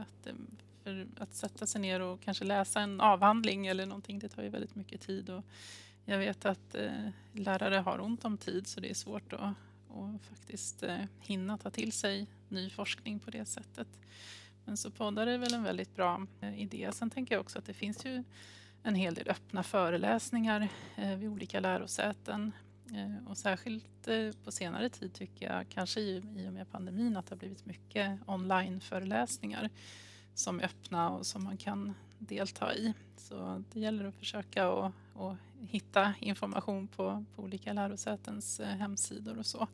att, 0.00 0.28
för 0.90 1.22
att 1.22 1.34
sätta 1.34 1.66
sig 1.66 1.80
ner 1.80 2.00
och 2.00 2.20
kanske 2.20 2.44
läsa 2.44 2.80
en 2.80 3.00
avhandling 3.00 3.66
eller 3.66 3.86
någonting, 3.86 4.18
det 4.18 4.28
tar 4.28 4.42
ju 4.42 4.48
väldigt 4.48 4.74
mycket 4.74 5.00
tid. 5.00 5.30
Och 5.30 5.44
jag 6.04 6.18
vet 6.18 6.44
att 6.44 6.74
eh, 6.74 7.08
lärare 7.32 7.76
har 7.76 8.00
ont 8.00 8.24
om 8.24 8.38
tid 8.38 8.66
så 8.66 8.80
det 8.80 8.90
är 8.90 8.94
svårt 8.94 9.32
att, 9.32 9.54
och 9.88 10.20
faktiskt 10.22 10.82
eh, 10.82 11.04
hinna 11.20 11.58
ta 11.58 11.70
till 11.70 11.92
sig 11.92 12.26
ny 12.48 12.70
forskning 12.70 13.18
på 13.18 13.30
det 13.30 13.44
sättet. 13.44 13.88
Men 14.64 14.76
så 14.76 14.90
poddar 14.90 15.26
är 15.26 15.38
väl 15.38 15.54
en 15.54 15.62
väldigt 15.62 15.96
bra 15.96 16.26
eh, 16.40 16.62
idé. 16.62 16.90
Sen 16.92 17.10
tänker 17.10 17.34
jag 17.34 17.40
också 17.40 17.58
att 17.58 17.66
det 17.66 17.74
finns 17.74 18.04
ju 18.04 18.24
en 18.82 18.94
hel 18.94 19.14
del 19.14 19.28
öppna 19.28 19.62
föreläsningar 19.62 20.68
eh, 20.96 21.16
vid 21.16 21.28
olika 21.28 21.60
lärosäten. 21.60 22.52
Eh, 22.94 23.28
och 23.28 23.38
särskilt 23.38 24.08
eh, 24.08 24.30
på 24.44 24.52
senare 24.52 24.88
tid 24.88 25.12
tycker 25.12 25.52
jag, 25.52 25.68
kanske 25.68 26.00
i, 26.00 26.22
i 26.36 26.48
och 26.48 26.52
med 26.52 26.70
pandemin, 26.70 27.16
att 27.16 27.26
det 27.26 27.34
har 27.34 27.38
blivit 27.38 27.66
mycket 27.66 28.18
online-föreläsningar 28.26 29.70
som 30.34 30.60
är 30.60 30.64
öppna 30.64 31.10
och 31.10 31.26
som 31.26 31.44
man 31.44 31.56
kan 31.56 31.94
delta 32.18 32.74
i. 32.74 32.94
Så 33.16 33.64
det 33.72 33.80
gäller 33.80 34.04
att 34.04 34.14
försöka 34.14 34.68
och, 34.70 34.92
och 35.14 35.36
hitta 35.60 36.14
information 36.20 36.86
på, 36.88 37.24
på 37.36 37.42
olika 37.42 37.72
lärosätens 37.72 38.60
eh, 38.60 38.66
hemsidor 38.68 39.38
och 39.38 39.46
så. 39.46 39.68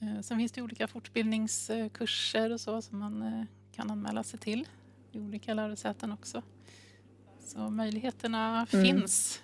Eh, 0.00 0.20
sen 0.20 0.38
finns 0.38 0.52
det 0.52 0.62
olika 0.62 0.88
fortbildningskurser 0.88 2.52
och 2.52 2.60
så 2.60 2.82
som 2.82 2.98
man 2.98 3.22
eh, 3.22 3.44
kan 3.72 3.90
anmäla 3.90 4.22
sig 4.22 4.38
till 4.40 4.68
i 5.12 5.18
olika 5.20 5.54
lärosäten 5.54 6.12
också. 6.12 6.42
Så 7.40 7.70
möjligheterna 7.70 8.66
Mm. 8.72 8.84
finns. 8.84 9.40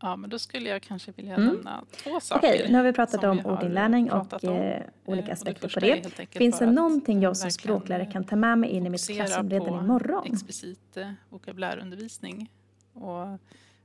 Ja, 0.00 0.16
men 0.16 0.30
då 0.30 0.38
skulle 0.38 0.68
jag 0.68 0.82
kanske 0.82 1.12
vilja 1.12 1.34
Mm. 1.34 1.54
nämna 1.54 1.84
två 1.90 2.20
saker. 2.20 2.48
Okej, 2.48 2.66
nu 2.70 2.76
har 2.76 2.84
vi 2.84 2.92
pratat 2.92 3.24
om 3.24 3.46
ordinlärning 3.46 4.10
och 4.12 4.44
om. 4.44 4.50
eh, 4.50 4.82
olika 5.04 5.26
Eh, 5.26 5.26
och 5.26 5.32
aspekter 5.32 5.68
på 5.68 5.80
det. 5.80 6.26
Finns 6.38 6.58
det 6.58 6.66
någonting 6.66 7.22
jag 7.22 7.36
som 7.36 7.50
språklärare 7.50 8.02
eh, 8.06 8.12
kan 8.12 8.24
ta 8.24 8.36
med 8.36 8.58
mig 8.58 8.70
in 8.70 8.86
i 8.86 8.90
mitt 8.90 9.06
klassrum 9.06 9.50
redan 9.50 9.84
imorgon? 9.84 10.32
explicit 10.32 10.96
eh, 10.96 11.12
vokabulärundervisning 11.28 12.50
och 12.92 13.26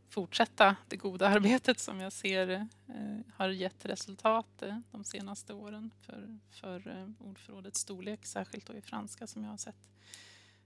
fortsätta 0.09 0.75
det 0.87 0.95
goda 0.95 1.27
arbetet 1.35 1.79
som 1.79 1.99
jag 1.99 2.13
ser 2.13 2.49
eh, 2.51 2.65
har 3.35 3.49
gett 3.49 3.85
resultat 3.85 4.61
eh, 4.61 4.77
de 4.91 5.03
senaste 5.03 5.53
åren 5.53 5.91
för, 6.01 6.37
för 6.49 7.07
ordförrådets 7.19 7.79
storlek, 7.79 8.25
särskilt 8.25 8.65
då 8.67 8.73
i 8.73 8.81
franska 8.81 9.27
som 9.27 9.43
jag 9.43 9.49
har 9.51 9.57
sett. 9.57 9.89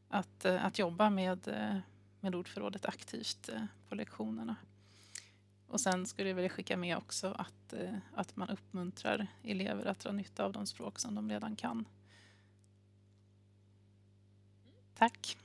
Att, 0.09 0.45
att 0.45 0.79
jobba 0.79 1.09
med, 1.09 1.39
med 2.19 2.35
ordförrådet 2.35 2.85
aktivt 2.85 3.49
på 3.89 3.95
lektionerna. 3.95 4.55
Och 5.75 5.81
sen 5.81 6.05
skulle 6.05 6.29
jag 6.29 6.35
vilja 6.35 6.49
skicka 6.49 6.77
med 6.77 6.97
också 6.97 7.35
att, 7.37 7.73
eh, 7.73 7.95
att 8.13 8.35
man 8.35 8.49
uppmuntrar 8.49 9.27
elever 9.43 9.85
att 9.85 9.99
dra 9.99 10.11
nytta 10.11 10.45
av 10.45 10.51
de 10.51 10.67
språk 10.67 10.99
som 10.99 11.15
de 11.15 11.29
redan 11.29 11.55
kan. 11.55 11.87
Tack. 14.97 15.37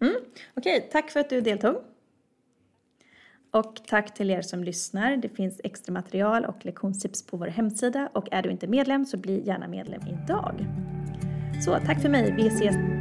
Mm, 0.00 0.16
okej, 0.54 0.88
tack 0.92 1.10
för 1.10 1.20
att 1.20 1.30
du 1.30 1.40
deltog. 1.40 1.76
Och 3.50 3.76
tack 3.86 4.14
till 4.14 4.30
er 4.30 4.42
som 4.42 4.64
lyssnar. 4.64 5.16
Det 5.16 5.28
finns 5.28 5.60
extra 5.64 5.92
material 5.92 6.44
och 6.44 6.64
lektionstips 6.64 7.26
på 7.26 7.36
vår 7.36 7.46
hemsida 7.46 8.08
och 8.14 8.28
är 8.32 8.42
du 8.42 8.50
inte 8.50 8.66
medlem 8.66 9.06
så 9.06 9.16
bli 9.16 9.46
gärna 9.46 9.68
medlem 9.68 10.02
idag. 10.06 10.66
Så 11.60 11.78
tack 11.86 12.00
för 12.00 12.08
mig. 12.08 12.34
Vi 12.36 12.46
ses 12.46 12.95